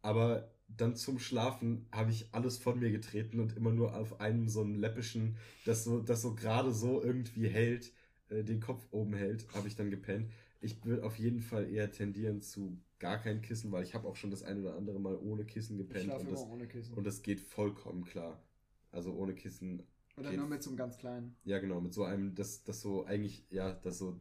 Aber 0.00 0.53
dann 0.68 0.96
zum 0.96 1.18
Schlafen 1.18 1.86
habe 1.92 2.10
ich 2.10 2.28
alles 2.32 2.58
von 2.58 2.78
mir 2.80 2.90
getreten 2.90 3.40
und 3.40 3.56
immer 3.56 3.70
nur 3.72 3.94
auf 3.96 4.20
einem 4.20 4.48
so 4.48 4.60
einen 4.62 4.74
läppischen, 4.76 5.36
das 5.64 5.84
so, 5.84 6.00
das 6.00 6.22
so 6.22 6.34
gerade 6.34 6.72
so 6.72 7.02
irgendwie 7.02 7.48
hält, 7.48 7.92
äh, 8.28 8.42
den 8.42 8.60
Kopf 8.60 8.84
oben 8.90 9.14
hält, 9.14 9.46
habe 9.54 9.68
ich 9.68 9.76
dann 9.76 9.90
gepennt. 9.90 10.30
Ich 10.60 10.84
würde 10.84 11.04
auf 11.04 11.18
jeden 11.18 11.40
Fall 11.40 11.70
eher 11.70 11.92
tendieren 11.92 12.40
zu 12.42 12.78
gar 12.98 13.18
kein 13.18 13.42
Kissen, 13.42 13.70
weil 13.70 13.84
ich 13.84 13.94
habe 13.94 14.08
auch 14.08 14.16
schon 14.16 14.30
das 14.30 14.42
ein 14.42 14.60
oder 14.60 14.76
andere 14.76 14.98
Mal 14.98 15.16
ohne 15.16 15.44
Kissen 15.44 15.78
ich 15.78 15.86
gepennt. 15.86 16.04
schlafe 16.06 16.22
Und 16.22 16.28
immer 16.28 16.40
das, 16.40 16.48
ohne 16.48 16.66
Kissen. 16.66 16.94
und 16.94 17.04
das 17.04 17.22
geht 17.22 17.40
vollkommen 17.40 18.04
klar. 18.04 18.42
Also 18.90 19.12
ohne 19.12 19.34
Kissen. 19.34 19.82
Oder 20.16 20.30
geht- 20.30 20.38
nur 20.38 20.48
mit 20.48 20.62
so 20.62 20.70
einem 20.70 20.76
ganz 20.78 20.96
kleinen. 20.96 21.36
Ja, 21.44 21.58
genau, 21.58 21.80
mit 21.80 21.92
so 21.92 22.04
einem, 22.04 22.34
das, 22.34 22.64
das 22.64 22.80
so 22.80 23.04
eigentlich, 23.04 23.44
ja, 23.50 23.72
das 23.74 23.98
so 23.98 24.16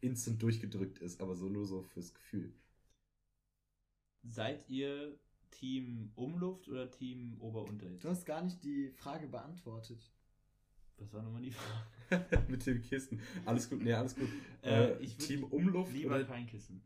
instant 0.00 0.42
durchgedrückt 0.42 0.98
ist, 0.98 1.20
aber 1.20 1.34
so 1.36 1.48
nur 1.48 1.66
so 1.66 1.82
fürs 1.82 2.14
Gefühl. 2.14 2.52
Seid 4.24 4.68
ihr 4.68 5.18
Team 5.50 6.12
Umluft 6.14 6.68
oder 6.68 6.90
Team 6.90 7.36
Ober-Unterhitze? 7.40 8.02
Du 8.02 8.08
hast 8.10 8.24
gar 8.26 8.42
nicht 8.42 8.62
die 8.64 8.90
Frage 8.90 9.26
beantwortet. 9.28 10.12
Was 10.98 11.12
war 11.12 11.22
nochmal 11.22 11.42
die 11.42 11.52
Frage? 11.52 12.44
mit 12.48 12.66
dem 12.66 12.82
Kissen. 12.82 13.20
Alles 13.44 13.68
gut, 13.70 13.82
nee, 13.82 13.92
alles 13.92 14.14
gut. 14.16 14.28
Äh, 14.62 14.92
Äh, 14.92 15.06
Team 15.06 15.44
Umluft 15.44 15.92
Lieber 15.92 16.16
oder 16.16 16.24
kein 16.24 16.46
Kissen. 16.46 16.82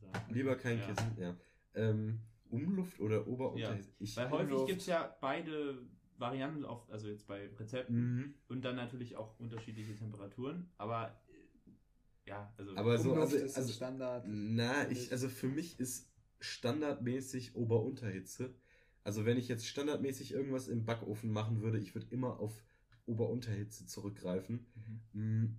sagen. 0.00 0.34
lieber 0.34 0.56
kein 0.56 0.78
Ja. 0.78 0.86
Kissen, 0.86 1.16
ja. 1.18 1.36
Ähm, 1.74 2.20
Umluft 2.50 3.00
oder 3.00 3.26
Ober 3.26 3.56
Ja. 3.56 3.76
Weil 4.16 4.30
häufig 4.30 4.66
gibt 4.66 4.80
es 4.82 4.86
ja 4.86 5.16
beide 5.20 5.78
Varianten, 6.18 6.64
auf, 6.64 6.88
also 6.90 7.08
jetzt 7.08 7.26
bei 7.26 7.48
Rezepten 7.58 8.16
Mhm. 8.16 8.34
und 8.48 8.64
dann 8.64 8.76
natürlich 8.76 9.16
auch 9.16 9.38
unterschiedliche 9.40 9.94
Temperaturen. 9.96 10.70
Aber 10.76 11.08
äh, 11.28 12.28
ja, 12.28 12.52
also 12.56 12.76
Aber 12.76 12.96
so, 12.98 13.10
Umluft 13.12 13.32
also, 13.32 13.44
ist 13.44 13.56
also 13.56 13.72
Standard. 13.72 14.24
Na, 14.28 14.88
ich, 14.90 15.10
also 15.10 15.28
für 15.28 15.48
mich 15.48 15.80
ist 15.80 16.08
standardmäßig 16.44 17.54
Ober-Unterhitze. 17.54 18.54
Also 19.02 19.24
wenn 19.24 19.36
ich 19.36 19.48
jetzt 19.48 19.66
standardmäßig 19.66 20.32
irgendwas 20.32 20.68
im 20.68 20.84
Backofen 20.84 21.30
machen 21.30 21.60
würde, 21.60 21.78
ich 21.78 21.94
würde 21.94 22.06
immer 22.10 22.40
auf 22.40 22.64
Ober-Unterhitze 23.06 23.86
zurückgreifen. 23.86 24.66
Mhm. 25.12 25.20
Mm, 25.20 25.56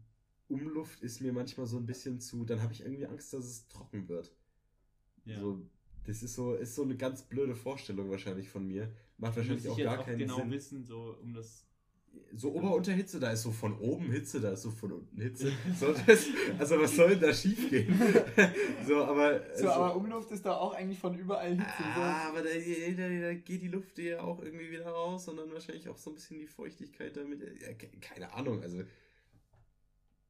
Umluft 0.48 1.02
ist 1.02 1.22
mir 1.22 1.34
manchmal 1.34 1.66
so 1.66 1.78
ein 1.78 1.86
bisschen 1.86 2.20
zu, 2.20 2.46
dann 2.46 2.62
habe 2.62 2.74
ich 2.74 2.82
irgendwie 2.82 3.08
Angst, 3.08 3.34
dass 3.34 3.46
es 3.46 3.68
trocken 3.68 4.08
wird. 4.08 4.36
ja. 5.26 5.40
So, 5.40 5.68
das 6.06 6.22
ist 6.22 6.36
so, 6.36 6.54
ist 6.54 6.76
so 6.76 6.84
eine 6.84 6.96
ganz 6.98 7.24
blöde 7.24 7.56
Vorstellung 7.56 8.10
wahrscheinlich 8.10 8.50
von 8.50 8.66
mir. 8.68 8.94
Macht 9.18 9.38
wahrscheinlich 9.38 9.68
auch 9.68 9.78
gar 9.78 10.04
keinen 10.04 10.20
genau 10.20 10.38
Sinn. 10.38 10.52
wissen, 10.52 10.84
so 10.86 11.18
um 11.22 11.34
das. 11.34 11.66
So 12.38 12.54
Ober-Unterhitze, 12.54 13.20
da 13.20 13.32
ist 13.32 13.44
so 13.44 13.52
von 13.52 13.78
oben 13.80 14.12
Hitze, 14.12 14.42
da 14.42 14.52
ist 14.52 14.64
so 14.64 14.72
von 14.72 14.92
unten 14.92 15.22
Hitze. 15.22 15.52
So, 15.80 15.94
das, 16.06 16.28
also 16.60 16.80
was 16.82 16.96
soll 16.96 17.10
denn 17.12 17.22
da 17.22 17.34
schief 17.34 17.70
gehen? 17.70 17.98
so, 18.88 19.04
aber. 19.06 19.40
So, 19.56 19.68
also- 19.68 19.70
aber 19.72 19.96
Umluft 19.96 20.32
ist 20.32 20.46
doch 20.46 20.58
auch 20.58 20.74
eigentlich 20.74 21.00
von 21.00 21.18
überall 21.18 21.52
Hitze. 21.52 21.66
Ah, 21.80 22.30
aber 22.30 22.42
da, 22.42 22.50
da, 22.50 23.10
da 23.22 23.34
geht 23.36 23.62
die 23.62 23.68
Luft 23.70 23.98
ja 24.00 24.22
auch 24.22 24.42
irgendwie 24.42 24.70
wieder 24.70 24.88
raus 24.88 25.28
und 25.30 25.38
dann 25.38 25.52
wahrscheinlich 25.54 25.88
auch 25.88 25.98
so 25.98 26.12
ein 26.12 26.16
bisschen 26.16 26.40
die 26.40 26.48
Feuchtigkeit 26.48 27.16
damit. 27.16 27.40
Ja, 27.62 27.74
ke- 27.74 27.88
keine 28.02 28.34
Ahnung, 28.34 28.62
also 28.62 28.82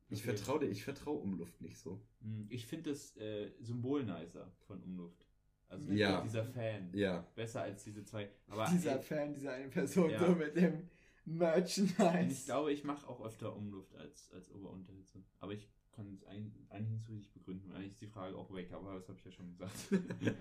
ich 0.09 0.21
Okay. 0.21 0.35
vertraue 0.37 0.59
dir, 0.59 0.67
ich 0.67 0.83
vertraue 0.83 1.17
Umluft 1.19 1.59
nicht 1.61 1.77
so. 1.79 1.99
Hm, 2.21 2.45
Ich 2.49 2.65
finde 2.67 2.91
das 2.91 3.17
äh, 3.17 3.49
Symbol 3.61 4.03
nicer 4.03 4.51
von 4.67 4.81
Umluft. 4.83 5.25
Also 5.67 5.91
Ja. 5.91 6.21
dieser 6.21 6.45
Fan. 6.45 6.91
Ja, 6.93 7.25
Besser 7.35 7.63
als 7.63 7.83
diese 7.83 8.03
zwei. 8.05 8.29
Aber 8.47 8.67
so. 8.67 8.73
Dieser 8.75 8.97
ey, 8.97 9.01
Fan, 9.01 9.33
dieser 9.33 9.53
eine 9.53 9.67
Person, 9.69 10.11
Ja. 10.11 10.19
so 10.19 10.35
mit 10.35 10.55
dem 10.55 10.87
Merchandise. 11.25 12.27
ich 12.29 12.45
glaube, 12.45 12.71
ich 12.71 12.83
mache 12.83 13.07
auch 13.07 13.23
öfter 13.25 13.55
Umluft 13.55 13.95
als, 13.95 14.31
als 14.33 14.51
Ober-Unterhitze. 14.51 15.23
Aber 15.39 15.53
ich 15.53 15.67
kann 15.91 16.13
es 16.13 16.23
eigentlich 16.25 16.91
nicht 16.91 17.05
so 17.05 17.13
richtig 17.13 17.33
begründen. 17.33 17.71
Eigentlich 17.71 17.93
ist 17.93 18.01
die 18.01 18.07
Frage 18.07 18.35
auch 18.37 18.53
weg, 18.53 18.71
aber 18.73 18.95
das 18.95 19.07
habe 19.07 19.17
ich 19.17 19.25
ja 19.25 19.31
schon 19.31 19.49
gesagt. 19.49 19.75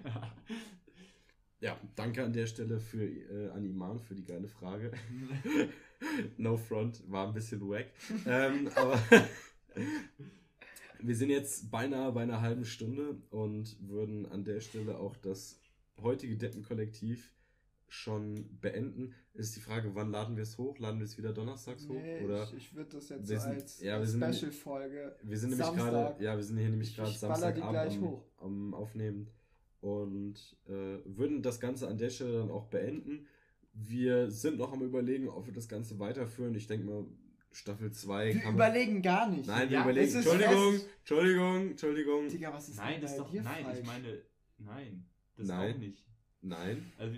ja, 1.60 1.78
danke 1.94 2.24
an 2.24 2.32
der 2.32 2.46
Stelle 2.46 2.80
für 2.80 3.04
äh, 3.04 3.50
an 3.50 3.64
Iman 3.64 4.00
für 4.00 4.14
die 4.14 4.24
geile 4.24 4.48
Frage. 4.48 4.92
no 6.36 6.56
front, 6.56 7.08
war 7.10 7.28
ein 7.28 7.34
bisschen 7.34 7.60
wack. 7.68 7.86
ähm, 8.26 8.68
aber 8.74 9.00
wir 10.98 11.16
sind 11.16 11.30
jetzt 11.30 11.70
beinahe 11.70 12.12
bei 12.12 12.22
einer 12.22 12.40
halben 12.40 12.64
Stunde 12.64 13.16
und 13.30 13.76
würden 13.88 14.26
an 14.26 14.44
der 14.44 14.60
Stelle 14.60 14.98
auch 14.98 15.16
das 15.16 15.60
heutige 16.02 16.36
Deppenkollektiv 16.36 17.33
schon 17.94 18.58
beenden. 18.60 19.14
Ist 19.34 19.54
die 19.56 19.60
Frage, 19.60 19.94
wann 19.94 20.10
laden 20.10 20.36
wir 20.36 20.42
es 20.42 20.58
hoch? 20.58 20.78
Laden 20.78 20.98
wir 20.98 21.04
es 21.04 21.16
wieder 21.16 21.32
donnerstags 21.32 21.86
hoch? 21.88 21.94
Nee, 21.94 22.24
Oder 22.24 22.44
ich, 22.44 22.54
ich 22.54 22.74
würde 22.74 22.90
das 22.96 23.08
jetzt 23.08 23.28
Wir 23.28 23.38
so 23.38 23.44
sind- 23.44 23.54
als 23.54 23.80
ja, 23.80 24.00
wir 24.00 24.06
Special-Folge. 24.32 25.16
wir 25.22 25.38
sind 25.38 25.50
nämlich 25.50 25.72
gerade, 25.72 26.22
ja, 26.24 26.36
wir 26.36 26.42
sind 26.44 26.58
hier 26.58 26.68
nämlich 26.68 26.90
Ich- 26.90 26.96
gerade 26.96 27.12
Samstagabend 27.12 27.70
gleich 27.70 27.96
am, 27.96 28.02
hoch. 28.04 28.22
am 28.38 28.74
Aufnehmen 28.74 29.28
und 29.80 30.34
äh, 30.66 30.98
würden 31.04 31.42
das 31.42 31.60
Ganze 31.60 31.88
an 31.88 31.98
der 31.98 32.10
Stelle 32.10 32.38
dann 32.38 32.50
auch 32.50 32.66
beenden. 32.66 33.26
Wir 33.72 34.30
sind 34.30 34.58
noch 34.58 34.72
am 34.72 34.82
überlegen, 34.82 35.28
ob 35.28 35.46
wir 35.46 35.52
das 35.52 35.68
Ganze 35.68 35.98
weiterführen. 35.98 36.54
Ich 36.54 36.66
denke 36.66 36.86
mal, 36.86 37.04
Staffel 37.52 37.92
2 37.92 38.26
Wir 38.26 38.32
kann 38.34 38.44
man. 38.44 38.54
überlegen 38.54 39.02
gar 39.02 39.28
nicht. 39.30 39.46
Nein, 39.46 39.68
wir 39.70 39.76
Ja, 39.78 39.82
überlegen. 39.84 40.14
Entschuldigung, 40.14 40.72
fest. 40.72 40.88
Entschuldigung, 41.00 41.70
Entschuldigung. 41.70 42.28
Digga, 42.28 42.52
was 42.52 42.68
ist 42.68 42.76
nein, 42.76 42.94
denn 42.94 43.02
das 43.02 43.10
ist 43.12 43.18
doch. 43.20 43.32
Nein, 43.32 43.64
falsch? 43.64 43.78
ich 43.80 43.86
meine. 43.86 44.22
Nein. 44.58 45.06
Das 45.36 45.48
Nein. 45.48 45.74
auch 45.74 45.78
nicht. 45.78 46.04
Nein, 46.46 46.92
Also, 46.98 47.16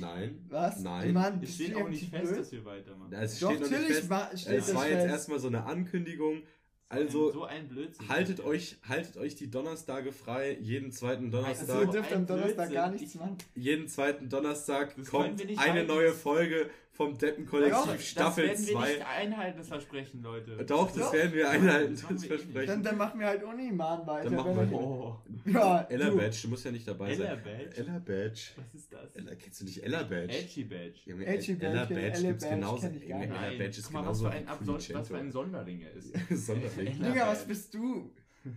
nein. 0.00 0.46
Was? 0.48 0.80
Nein. 0.80 1.12
Mann, 1.12 1.40
es 1.42 1.54
steht 1.56 1.74
auch 1.76 1.88
nicht 1.88 2.08
fest, 2.08 2.24
blöd? 2.24 2.38
dass 2.40 2.52
wir 2.52 2.64
weitermachen. 2.64 3.12
Es 3.12 3.38
Doch, 3.38 3.50
steht 3.50 3.60
noch 3.60 3.68
nicht 3.68 3.78
natürlich 3.80 3.96
fest. 3.98 4.10
war- 4.10 4.36
steht 4.36 4.58
Es 4.58 4.66
das 4.66 4.74
war 4.74 4.88
jetzt 4.88 5.00
fest. 5.02 5.10
erstmal 5.12 5.38
so 5.40 5.48
eine 5.48 5.64
Ankündigung. 5.66 6.36
So 6.38 6.42
ein- 6.42 7.02
Also 7.06 7.32
so 7.32 7.44
ein 7.44 7.68
Blödsinn. 7.68 8.08
haltet 8.08 8.40
euch, 8.40 8.76
haltet 8.86 9.16
euch 9.18 9.34
die 9.34 9.50
Donnerstage 9.50 10.12
frei. 10.12 10.56
Jeden 10.60 10.90
zweiten 10.92 11.26
Also, 11.26 11.36
Donnerstag. 11.38 11.80
ihr 11.80 11.86
So 11.86 11.92
dürft 11.92 12.12
am 12.12 12.26
Donnerstag 12.26 12.54
Blödsinn. 12.56 12.74
gar 12.74 12.90
nichts 12.90 13.14
Ich- 13.14 13.20
machen. 13.20 13.38
jeden 13.54 13.88
zweiten 13.88 14.28
Donnerstag 14.30 14.94
Das 14.96 15.08
kommt 15.08 15.44
nicht 15.44 15.58
eine 15.58 15.72
halten. 15.72 15.88
neue 15.88 16.12
Folge 16.12 16.70
vom 16.94 17.16
Deppenkollektiv 17.16 18.00
Staffel 18.02 18.48
das 18.48 18.66
werden 18.66 18.66
wir 18.68 18.86
2. 18.86 18.92
nicht 18.92 19.06
einhalten, 19.06 19.58
das 19.58 19.68
Versprechen, 19.68 20.22
Leute. 20.22 20.62
Doch, 20.66 20.88
das 20.88 20.96
Doch. 21.06 21.12
werden 21.14 21.32
wir 21.32 21.48
einhalten, 21.48 21.94
Das 21.94 22.06
das 22.06 22.22
wir. 22.22 22.28
Versprechen. 22.28 22.66
Dann, 22.68 22.82
dann 22.82 22.96
machen 22.98 23.18
wir 23.18 23.26
halt 23.28 23.42
ohne 23.44 23.66
Iman 23.66 24.06
weiter. 24.06 24.24
Dann 24.28 24.34
machen 24.36 24.70
wir- 24.70 24.78
Oh, 24.78 25.16
Ja, 25.46 25.86
Ella 25.88 26.10
du. 26.10 26.16
Badge, 26.18 26.38
du 26.42 26.48
musst 26.48 26.64
ja 26.66 26.70
nicht 26.70 26.86
dabei 26.86 27.12
Ella 27.12 27.26
sein. 27.34 27.42
Badge? 27.44 27.76
Ella 27.80 27.98
Badge. 27.98 28.40
was 28.56 28.74
ist 28.74 28.92
das? 28.92 29.16
Ella, 29.16 29.34
kennst 29.36 29.60
du 29.60 29.64
nicht 29.64 29.82
Ella 29.82 30.02
Badge? 30.02 30.32
Edgy 30.38 30.64
Badge. 30.64 31.00
Junge, 31.06 31.26
Edgy 31.26 31.56
Ella 31.58 31.84
Badge, 31.86 31.94
Ella 32.00 32.28
gibt's 32.28 32.44
Badge 32.44 32.54
genauso. 32.56 32.86
Junge, 32.88 32.98
nicht. 32.98 33.10
Ella 33.10 33.50
Badge 33.50 33.64
ist 33.78 33.84
guck 33.84 33.92
mal, 33.94 34.06
was 34.06 34.18
genauso 34.18 34.24
für 34.24 34.30
ein, 34.32 34.94
was 35.00 35.08
für 35.08 35.16
ein 35.18 35.32
Sonderling 35.32 35.80
er 35.80 35.92
ist. 35.94 36.12
Sonderling. 36.46 36.86
Ella 37.00 37.08
Digga, 37.10 37.26
was 37.28 37.44
bist 37.46 37.72
du? 37.74 38.12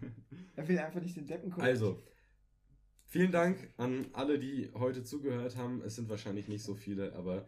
Er 0.58 0.67
will 0.67 0.80
einfach 0.80 1.02
nicht 1.02 1.15
den 1.15 1.28
Deppen 1.28 1.50
gucken. 1.52 1.63
Also, 1.63 2.02
vielen 3.06 3.32
Dank 3.32 3.69
an 3.78 4.08
alle, 4.13 4.39
die 4.39 4.71
heute 4.74 5.04
zugehört 5.04 5.56
haben. 5.58 5.82
Es 5.86 5.95
sind 5.95 6.10
wahrscheinlich 6.10 6.48
nicht 6.48 6.63
so 6.63 6.76
viele, 6.76 7.13
aber 7.13 7.45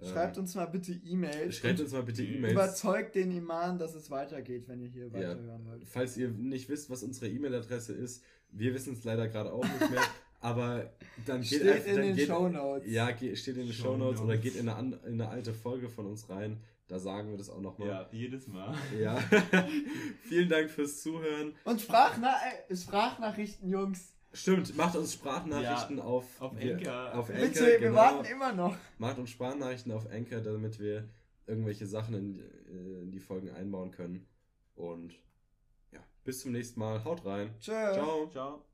Ähm, 0.00 0.08
Schreibt 0.08 0.38
uns 0.38 0.54
mal 0.54 0.66
bitte 0.66 0.92
E-Mails. 0.92 1.56
Schreibt 1.56 1.78
und 1.78 1.84
uns 1.86 1.92
mal 1.94 2.02
bitte 2.02 2.24
E-Mails. 2.24 2.52
Überzeugt 2.52 3.14
den 3.14 3.30
Iman, 3.30 3.78
dass 3.78 3.94
es 3.94 4.10
weitergeht, 4.10 4.68
wenn 4.68 4.80
ihr 4.80 4.88
hier 4.88 5.06
Ja. 5.06 5.12
weiterhören 5.12 5.66
wollt. 5.66 5.84
Falls 5.86 6.16
ihr 6.16 6.30
nicht 6.30 6.68
wisst, 6.68 6.90
was 6.90 7.02
unsere 7.02 7.28
E-Mail-Adresse 7.28 7.92
ist, 7.92 8.22
wir 8.50 8.74
wissen 8.74 8.94
es 8.94 9.04
leider 9.04 9.28
gerade 9.28 9.52
auch 9.52 9.64
nicht 9.64 9.90
mehr, 9.90 10.02
aber 10.40 10.92
dann 11.26 11.40
geht 11.40 11.46
Steht 11.60 11.62
einfach, 11.68 11.86
in 11.86 11.94
dann 11.96 12.04
den 12.06 12.16
geht, 12.16 12.26
Shownotes. 12.28 12.90
Ja, 12.92 13.10
ge- 13.12 13.36
steht 13.36 13.56
in 13.56 13.66
den 13.66 13.72
Shownotes. 13.72 14.18
Shownotes 14.18 14.20
oder 14.22 14.36
geht 14.36 14.56
in 14.56 14.68
eine, 14.68 14.96
in 15.06 15.20
eine 15.20 15.28
alte 15.28 15.52
Folge 15.54 15.88
von 15.88 16.06
uns 16.06 16.28
rein. 16.28 16.60
Da 16.86 16.98
sagen 16.98 17.30
wir 17.30 17.38
das 17.38 17.48
auch 17.48 17.60
nochmal. 17.62 17.88
Ja, 17.88 18.08
jedes 18.12 18.46
Mal. 18.46 18.74
Ja. 19.00 19.18
Vielen 20.28 20.48
Dank 20.48 20.70
fürs 20.70 21.02
Zuhören. 21.02 21.54
Und 21.64 21.80
Sprachna 21.80 22.34
äh, 22.68 22.76
Sprachnachrichten, 22.76 23.70
Jungs. 23.70 24.13
Stimmt, 24.34 24.76
macht 24.76 24.96
uns 24.96 25.14
Sprachnachrichten 25.14 26.00
auf, 26.00 26.40
auf 26.42 26.56
wir- 26.58 26.76
Anchor. 26.76 27.14
Auf 27.18 27.30
Anchor, 27.30 27.46
Bitte, 27.46 27.66
wir 27.66 27.78
genau. 27.78 27.94
warten 27.94 28.24
immer 28.26 28.52
noch. 28.52 28.76
Macht 28.98 29.16
uns 29.18 29.30
Sprachnachrichten 29.30 29.92
auf 29.92 30.10
Anchor, 30.10 30.40
damit 30.40 30.78
wir 30.80 31.08
irgendwelche 31.46 31.86
Sachen 31.86 32.14
in, 32.14 32.40
äh, 32.40 33.02
in 33.02 33.12
die 33.12 33.20
Folgen 33.20 33.50
einbauen 33.50 33.90
können. 33.92 34.26
Und 34.74 35.14
ja, 35.92 36.00
bis 36.24 36.40
zum 36.40 36.52
nächsten 36.52 36.80
Mal. 36.80 37.04
Haut 37.04 37.24
rein. 37.24 37.54
Tschö. 37.60 37.70
Ciao. 37.92 38.28
Ciao. 38.30 38.64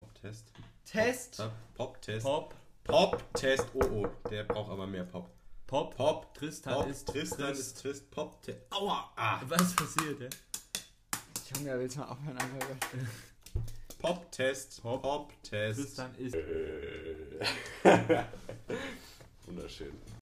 Pop-Test. 0.00 0.52
Test. 0.84 1.42
Pop-Test. 1.74 2.24
Pop. 2.26 2.54
Pop-Test. 2.84 3.66
Oh, 3.74 3.80
oh. 3.90 4.06
Der 4.30 4.44
braucht 4.44 4.70
aber 4.70 4.86
mehr 4.86 5.04
Pop. 5.04 5.30
Pop. 5.66 5.96
Pop. 5.96 6.34
Tristan 6.34 6.74
Pop. 6.74 6.86
ist 6.88 7.08
Tristan 7.08 7.38
Trist. 7.48 7.60
ist 7.60 7.80
Trist. 7.82 8.10
Pop-Test. 8.10 8.58
Aua. 8.70 9.12
Ah. 9.16 9.40
Was 9.48 9.74
passiert, 9.74 10.20
ey? 10.20 10.28
Junge, 11.54 11.78
willst 11.78 11.96
du 11.96 12.00
mal 12.00 12.08
aufhören, 12.08 12.38
Alter? 12.38 12.76
Pop-Test. 14.00 14.82
Pop-Test. 14.82 15.78
Tristan 15.80 16.14
ist. 16.16 16.34
Wunderschön. 19.46 19.92